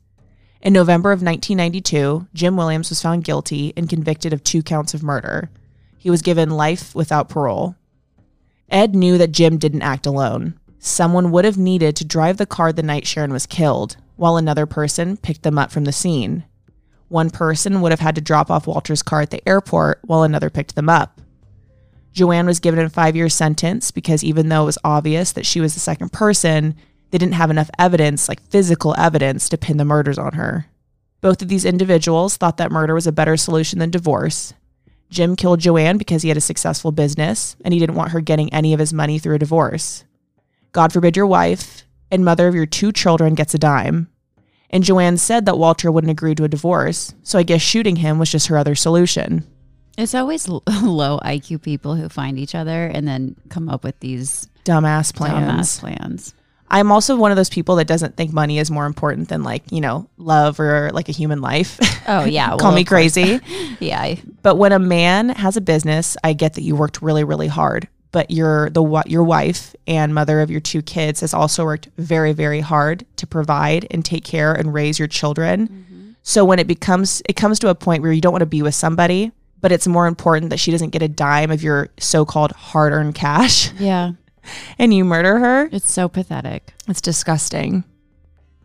In 0.59 0.73
November 0.73 1.11
of 1.11 1.21
1992, 1.21 2.25
Jim 2.33 2.57
Williams 2.57 2.89
was 2.89 2.99
found 2.99 3.23
guilty 3.23 3.73
and 3.77 3.87
convicted 3.87 4.33
of 4.33 4.43
two 4.43 4.63
counts 4.63 4.95
of 4.95 5.03
murder. 5.03 5.51
He 5.99 6.09
was 6.09 6.23
given 6.23 6.49
life 6.49 6.95
without 6.95 7.29
parole. 7.29 7.75
Ed 8.71 8.95
knew 8.95 9.19
that 9.19 9.33
Jim 9.33 9.59
didn't 9.59 9.83
act 9.83 10.07
alone. 10.07 10.59
Someone 10.79 11.29
would 11.29 11.45
have 11.45 11.59
needed 11.59 11.95
to 11.97 12.03
drive 12.03 12.37
the 12.37 12.47
car 12.47 12.73
the 12.73 12.81
night 12.81 13.05
Sharon 13.05 13.31
was 13.31 13.45
killed, 13.45 13.97
while 14.15 14.35
another 14.35 14.65
person 14.65 15.15
picked 15.17 15.43
them 15.43 15.59
up 15.59 15.69
from 15.69 15.83
the 15.83 15.91
scene. 15.91 16.43
One 17.07 17.29
person 17.29 17.81
would 17.81 17.91
have 17.91 17.99
had 17.99 18.15
to 18.15 18.21
drop 18.21 18.49
off 18.49 18.65
Walter's 18.65 19.03
car 19.03 19.21
at 19.21 19.29
the 19.29 19.47
airport 19.47 19.99
while 20.05 20.23
another 20.23 20.49
picked 20.49 20.73
them 20.73 20.89
up. 20.89 21.21
Joanne 22.13 22.45
was 22.45 22.59
given 22.59 22.83
a 22.83 22.89
five 22.89 23.15
year 23.15 23.29
sentence 23.29 23.91
because 23.91 24.23
even 24.23 24.49
though 24.49 24.63
it 24.63 24.67
was 24.67 24.77
obvious 24.83 25.31
that 25.31 25.45
she 25.45 25.61
was 25.61 25.73
the 25.73 25.79
second 25.79 26.11
person, 26.11 26.75
they 27.11 27.17
didn't 27.17 27.33
have 27.33 27.49
enough 27.49 27.69
evidence, 27.79 28.29
like 28.29 28.41
physical 28.49 28.95
evidence, 28.97 29.49
to 29.49 29.57
pin 29.57 29.77
the 29.77 29.85
murders 29.85 30.17
on 30.17 30.33
her. 30.33 30.67
Both 31.21 31.41
of 31.41 31.47
these 31.47 31.65
individuals 31.65 32.37
thought 32.37 32.57
that 32.57 32.71
murder 32.71 32.93
was 32.93 33.07
a 33.07 33.11
better 33.11 33.35
solution 33.35 33.79
than 33.79 33.91
divorce. 33.91 34.53
Jim 35.09 35.35
killed 35.35 35.59
Joanne 35.59 35.97
because 35.97 36.21
he 36.21 36.29
had 36.29 36.37
a 36.37 36.41
successful 36.41 36.91
business 36.91 37.55
and 37.65 37.73
he 37.73 37.79
didn't 37.79 37.95
want 37.95 38.11
her 38.11 38.21
getting 38.21 38.53
any 38.53 38.73
of 38.73 38.79
his 38.79 38.93
money 38.93 39.17
through 39.19 39.35
a 39.35 39.39
divorce. 39.39 40.03
God 40.71 40.93
forbid 40.93 41.17
your 41.17 41.25
wife 41.27 41.83
and 42.11 42.23
mother 42.23 42.47
of 42.47 42.55
your 42.55 42.65
two 42.65 42.91
children 42.91 43.33
gets 43.33 43.53
a 43.53 43.59
dime. 43.59 44.07
And 44.69 44.83
Joanne 44.83 45.17
said 45.17 45.45
that 45.45 45.57
Walter 45.57 45.91
wouldn't 45.91 46.11
agree 46.11 46.35
to 46.35 46.43
a 46.43 46.49
divorce, 46.49 47.15
so 47.23 47.39
I 47.39 47.43
guess 47.43 47.61
shooting 47.61 47.97
him 47.97 48.19
was 48.19 48.31
just 48.31 48.47
her 48.47 48.57
other 48.57 48.75
solution. 48.75 49.47
It's 49.99 50.15
always 50.15 50.47
low 50.47 51.19
IQ 51.19 51.61
people 51.61 51.95
who 51.95 52.07
find 52.09 52.39
each 52.39 52.55
other 52.55 52.87
and 52.87 53.07
then 53.07 53.35
come 53.49 53.67
up 53.69 53.83
with 53.83 53.99
these 53.99 54.47
Dumbass 54.63 55.13
plans. 55.13 55.45
dumbass 55.45 55.79
plans. 55.79 56.33
I'm 56.71 56.91
also 56.91 57.15
one 57.15 57.31
of 57.31 57.37
those 57.37 57.49
people 57.49 57.75
that 57.77 57.87
doesn't 57.87 58.15
think 58.15 58.31
money 58.31 58.59
is 58.59 58.69
more 58.69 58.85
important 58.85 59.29
than 59.29 59.43
like, 59.43 59.71
you 59.71 59.81
know, 59.81 60.07
love 60.17 60.59
or 60.59 60.91
like 60.93 61.09
a 61.09 61.11
human 61.11 61.41
life. 61.41 61.79
Oh 62.07 62.25
yeah. 62.25 62.49
Call 62.57 62.69
well, 62.69 62.71
me 62.73 62.83
crazy. 62.83 63.39
Yeah. 63.79 64.15
But 64.41 64.55
when 64.55 64.73
a 64.73 64.79
man 64.79 65.29
has 65.29 65.55
a 65.55 65.61
business, 65.61 66.17
I 66.21 66.33
get 66.33 66.55
that 66.55 66.63
you 66.63 66.75
worked 66.75 67.01
really, 67.01 67.23
really 67.23 67.47
hard. 67.47 67.87
But 68.11 68.29
your 68.29 68.69
the 68.71 69.03
your 69.07 69.23
wife 69.23 69.73
and 69.87 70.13
mother 70.13 70.41
of 70.41 70.51
your 70.51 70.59
two 70.59 70.81
kids 70.81 71.21
has 71.21 71.33
also 71.33 71.63
worked 71.63 71.87
very, 71.97 72.33
very 72.33 72.59
hard 72.59 73.05
to 73.17 73.27
provide 73.27 73.87
and 73.89 74.03
take 74.03 74.25
care 74.25 74.53
and 74.53 74.73
raise 74.73 74.99
your 74.99 75.07
children. 75.07 75.67
Mm-hmm. 75.67 76.11
So 76.23 76.43
when 76.43 76.59
it 76.59 76.67
becomes 76.67 77.21
it 77.29 77.37
comes 77.37 77.59
to 77.59 77.69
a 77.69 77.75
point 77.75 78.03
where 78.03 78.11
you 78.11 78.19
don't 78.19 78.33
want 78.33 78.41
to 78.41 78.47
be 78.47 78.61
with 78.61 78.75
somebody, 78.75 79.31
but 79.61 79.71
it's 79.71 79.87
more 79.87 80.07
important 80.07 80.49
that 80.49 80.59
she 80.59 80.71
doesn't 80.71 80.89
get 80.91 81.01
a 81.01 81.07
dime 81.07 81.51
of 81.51 81.61
your 81.63 81.89
so-called 81.97 82.51
hard-earned 82.51 83.15
cash 83.15 83.71
Yeah. 83.79 84.11
and 84.77 84.93
you 84.93 85.03
murder 85.05 85.39
her, 85.39 85.69
It's 85.71 85.91
so 85.91 86.07
pathetic. 86.09 86.73
it's 86.87 87.01
disgusting. 87.01 87.83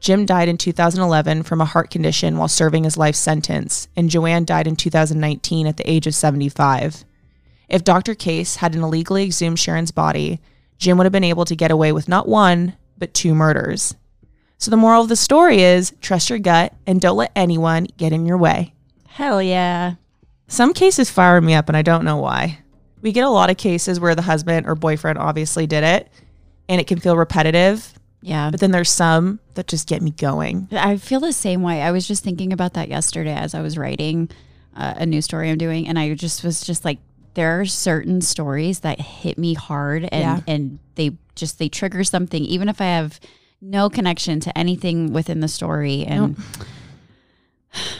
Jim 0.00 0.26
died 0.26 0.48
in 0.48 0.58
2011 0.58 1.44
from 1.44 1.60
a 1.62 1.64
heart 1.64 1.88
condition 1.90 2.36
while 2.36 2.48
serving 2.48 2.84
his 2.84 2.98
life 2.98 3.14
sentence, 3.14 3.88
and 3.96 4.10
Joanne 4.10 4.44
died 4.44 4.66
in 4.66 4.76
2019 4.76 5.66
at 5.66 5.78
the 5.78 5.90
age 5.90 6.06
of 6.06 6.14
75. 6.14 7.04
If 7.70 7.84
Dr. 7.84 8.14
Case 8.14 8.56
hadn't 8.56 8.82
illegally 8.82 9.24
exhumed 9.24 9.58
Sharon's 9.58 9.90
body, 9.92 10.40
Jim 10.76 10.98
would 10.98 11.04
have 11.06 11.12
been 11.12 11.24
able 11.24 11.46
to 11.46 11.56
get 11.56 11.70
away 11.70 11.90
with 11.92 12.08
not 12.08 12.28
one, 12.28 12.76
but 12.98 13.14
two 13.14 13.34
murders. 13.34 13.94
So 14.58 14.70
the 14.70 14.76
moral 14.76 15.02
of 15.02 15.08
the 15.08 15.16
story 15.16 15.62
is 15.62 15.94
trust 16.02 16.28
your 16.28 16.38
gut 16.38 16.74
and 16.86 17.00
don't 17.00 17.16
let 17.16 17.32
anyone 17.34 17.86
get 17.96 18.12
in 18.12 18.26
your 18.26 18.36
way. 18.36 18.74
Hell 19.08 19.40
yeah. 19.40 19.94
Some 20.54 20.72
cases 20.72 21.10
fire 21.10 21.40
me 21.40 21.54
up 21.54 21.68
and 21.68 21.76
I 21.76 21.82
don't 21.82 22.04
know 22.04 22.16
why. 22.16 22.58
We 23.02 23.10
get 23.12 23.24
a 23.24 23.28
lot 23.30 23.50
of 23.50 23.56
cases 23.56 23.98
where 23.98 24.14
the 24.14 24.22
husband 24.22 24.66
or 24.66 24.74
boyfriend 24.76 25.18
obviously 25.18 25.66
did 25.66 25.82
it 25.84 26.08
and 26.68 26.80
it 26.80 26.86
can 26.86 26.98
feel 27.00 27.16
repetitive, 27.16 27.92
Yeah. 28.22 28.50
but 28.50 28.60
then 28.60 28.70
there's 28.70 28.90
some 28.90 29.40
that 29.54 29.66
just 29.66 29.88
get 29.88 30.00
me 30.00 30.12
going. 30.12 30.68
I 30.70 30.96
feel 30.96 31.18
the 31.20 31.32
same 31.32 31.62
way. 31.62 31.82
I 31.82 31.90
was 31.90 32.06
just 32.06 32.22
thinking 32.22 32.52
about 32.52 32.74
that 32.74 32.88
yesterday 32.88 33.34
as 33.34 33.52
I 33.54 33.62
was 33.62 33.76
writing 33.76 34.30
uh, 34.76 34.94
a 34.96 35.06
new 35.06 35.20
story 35.22 35.50
I'm 35.50 35.58
doing, 35.58 35.86
and 35.88 35.98
I 35.98 36.14
just 36.14 36.42
was 36.44 36.62
just 36.64 36.84
like, 36.84 36.98
there 37.34 37.60
are 37.60 37.64
certain 37.66 38.20
stories 38.20 38.80
that 38.80 39.00
hit 39.00 39.36
me 39.38 39.54
hard, 39.54 40.04
and 40.10 40.22
Yeah. 40.22 40.40
and 40.46 40.78
they 40.94 41.16
just 41.34 41.58
they 41.58 41.68
trigger 41.68 42.04
something, 42.04 42.44
even 42.44 42.68
if 42.68 42.80
I 42.80 42.84
have 42.86 43.18
no 43.60 43.90
connection 43.90 44.38
to 44.40 44.56
anything 44.56 45.12
within 45.12 45.40
the 45.40 45.48
story. 45.48 46.04
And 46.04 46.36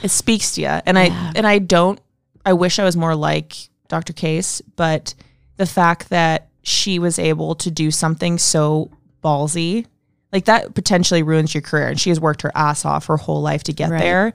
It 0.03 0.11
speaks 0.11 0.53
to 0.55 0.61
you. 0.63 0.67
And 0.69 0.97
Yeah. 0.97 1.03
I 1.05 1.33
and 1.37 1.47
I 1.47 1.59
don't 1.59 2.01
I 2.45 2.53
wish 2.53 2.79
I 2.79 2.85
was 2.85 2.97
more 2.97 3.15
like 3.15 3.55
Dr. 3.89 4.13
Case, 4.13 4.61
but 4.77 5.15
the 5.57 5.67
fact 5.67 6.11
that 6.11 6.49
she 6.63 6.99
was 6.99 7.19
able 7.19 7.55
to 7.57 7.71
do 7.71 7.91
something 7.91 8.39
so 8.39 8.91
ballsy, 9.23 9.87
like 10.33 10.47
that 10.47 10.75
potentially 10.75 11.23
ruins 11.23 11.55
your 11.55 11.63
career. 11.63 11.89
And 11.89 12.01
she 12.01 12.11
has 12.11 12.21
worked 12.21 12.43
her 12.43 12.53
ass 12.55 12.85
off 12.85 13.07
her 13.07 13.17
whole 13.17 13.41
life 13.43 13.65
to 13.65 13.73
get 13.73 13.91
Right. 13.91 14.01
there. 14.01 14.35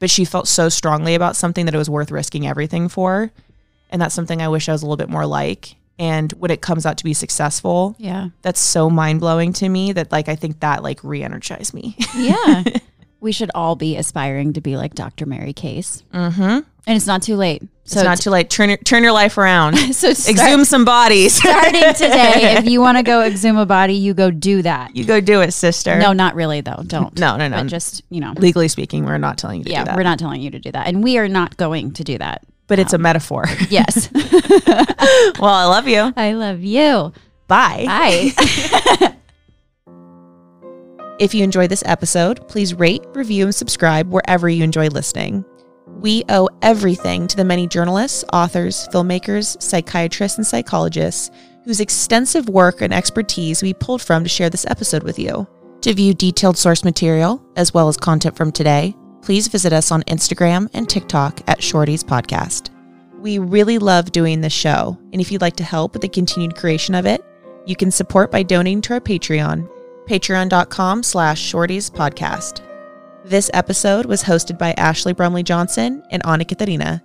But 0.00 0.10
she 0.10 0.24
felt 0.24 0.46
so 0.46 0.68
strongly 0.68 1.14
about 1.14 1.34
something 1.36 1.64
that 1.66 1.74
it 1.74 1.78
was 1.78 1.90
worth 1.90 2.10
risking 2.10 2.46
everything 2.46 2.88
for. 2.88 3.30
And 3.90 4.00
that's 4.00 4.14
something 4.14 4.40
I 4.42 4.48
wish 4.48 4.68
I 4.68 4.72
was 4.72 4.82
a 4.82 4.86
little 4.86 4.96
bit 4.96 5.08
more 5.08 5.26
like. 5.26 5.74
And 5.98 6.30
when 6.34 6.52
it 6.52 6.60
comes 6.60 6.86
out 6.86 6.98
to 6.98 7.04
be 7.04 7.14
successful, 7.14 7.96
yeah, 7.98 8.28
that's 8.42 8.60
so 8.60 8.88
mind 8.88 9.18
blowing 9.18 9.52
to 9.54 9.68
me 9.68 9.90
that 9.92 10.12
like 10.12 10.28
I 10.28 10.36
think 10.36 10.60
that 10.60 10.84
like 10.84 11.02
re 11.02 11.24
energized 11.24 11.74
me. 11.74 11.96
yeah, 12.16 12.62
we 13.20 13.32
should 13.32 13.50
all 13.54 13.76
be 13.76 13.96
aspiring 13.96 14.52
to 14.54 14.60
be 14.60 14.76
like 14.76 14.94
Dr. 14.94 15.26
Mary 15.26 15.52
Case, 15.52 16.02
mm-hmm. 16.12 16.42
and 16.42 16.64
it's 16.86 17.06
not 17.06 17.22
too 17.22 17.36
late. 17.36 17.62
It's 17.84 17.94
not 17.96 18.18
too 18.18 18.28
late. 18.30 18.50
Turn 18.50 18.68
your, 18.68 18.76
turn 18.78 19.02
your 19.02 19.12
life 19.12 19.38
around. 19.38 19.76
so 19.94 20.12
start- 20.12 20.38
Exhume 20.38 20.64
some 20.66 20.84
bodies. 20.84 21.34
starting 21.34 21.94
today. 21.94 22.56
If 22.58 22.66
you 22.66 22.80
want 22.82 22.98
to 22.98 23.02
go 23.02 23.22
exhume 23.22 23.56
a 23.56 23.64
body, 23.64 23.94
you 23.94 24.12
go 24.12 24.30
do 24.30 24.60
that. 24.62 24.94
you 24.94 25.04
go 25.06 25.20
do 25.20 25.40
it, 25.40 25.52
sister. 25.52 25.98
No, 25.98 26.12
not 26.12 26.34
really 26.34 26.60
though. 26.60 26.82
Don't. 26.86 27.18
no, 27.18 27.36
no, 27.36 27.48
no. 27.48 27.56
But 27.56 27.66
just 27.68 28.02
you 28.10 28.20
know, 28.20 28.34
Legally 28.36 28.68
speaking, 28.68 29.04
we're 29.06 29.16
not 29.18 29.38
telling 29.38 29.60
you 29.60 29.64
to 29.64 29.70
yeah, 29.70 29.80
do 29.80 29.84
that. 29.86 29.96
we're 29.96 30.02
not 30.02 30.18
telling 30.18 30.42
you 30.42 30.50
to 30.50 30.58
do 30.58 30.70
that, 30.72 30.86
and 30.86 31.02
we 31.02 31.16
are 31.18 31.28
not 31.28 31.56
going 31.56 31.92
to 31.94 32.04
do 32.04 32.18
that. 32.18 32.44
but 32.66 32.78
it's 32.78 32.92
a 32.92 32.98
metaphor. 32.98 33.46
Yes, 33.70 34.10
well, 35.40 35.54
I 35.54 35.64
love 35.64 35.88
you. 35.88 36.12
I 36.16 36.32
love 36.32 36.60
you. 36.60 37.12
Bye. 37.46 37.84
Bye. 37.86 39.14
If 41.18 41.34
you 41.34 41.42
enjoyed 41.42 41.68
this 41.68 41.82
episode, 41.84 42.46
please 42.46 42.74
rate, 42.74 43.04
review, 43.12 43.46
and 43.46 43.54
subscribe 43.54 44.08
wherever 44.08 44.48
you 44.48 44.62
enjoy 44.62 44.86
listening. 44.86 45.44
We 45.84 46.22
owe 46.28 46.48
everything 46.62 47.26
to 47.26 47.36
the 47.36 47.44
many 47.44 47.66
journalists, 47.66 48.24
authors, 48.32 48.86
filmmakers, 48.92 49.60
psychiatrists, 49.60 50.38
and 50.38 50.46
psychologists 50.46 51.32
whose 51.64 51.80
extensive 51.80 52.48
work 52.48 52.82
and 52.82 52.94
expertise 52.94 53.64
we 53.64 53.74
pulled 53.74 54.00
from 54.00 54.22
to 54.22 54.28
share 54.28 54.48
this 54.48 54.64
episode 54.66 55.02
with 55.02 55.18
you. 55.18 55.48
To 55.80 55.92
view 55.92 56.14
detailed 56.14 56.56
source 56.56 56.84
material, 56.84 57.44
as 57.56 57.74
well 57.74 57.88
as 57.88 57.96
content 57.96 58.36
from 58.36 58.52
today, 58.52 58.94
please 59.20 59.48
visit 59.48 59.72
us 59.72 59.90
on 59.90 60.04
Instagram 60.04 60.70
and 60.72 60.88
TikTok 60.88 61.40
at 61.48 61.60
Shorty's 61.62 62.04
Podcast. 62.04 62.70
We 63.18 63.40
really 63.40 63.78
love 63.78 64.12
doing 64.12 64.40
this 64.40 64.52
show, 64.52 64.96
and 65.12 65.20
if 65.20 65.32
you'd 65.32 65.42
like 65.42 65.56
to 65.56 65.64
help 65.64 65.94
with 65.94 66.02
the 66.02 66.08
continued 66.08 66.54
creation 66.54 66.94
of 66.94 67.06
it, 67.06 67.24
you 67.66 67.74
can 67.74 67.90
support 67.90 68.30
by 68.30 68.44
donating 68.44 68.82
to 68.82 68.94
our 68.94 69.00
Patreon, 69.00 69.68
patreon.com 70.08 71.02
slash 71.02 71.52
shorties 71.52 71.90
podcast. 71.90 72.62
This 73.24 73.50
episode 73.52 74.06
was 74.06 74.22
hosted 74.22 74.58
by 74.58 74.72
Ashley 74.72 75.12
Brumley 75.12 75.42
Johnson 75.42 76.02
and 76.10 76.24
Anna 76.26 76.44
Katharina. 76.44 77.02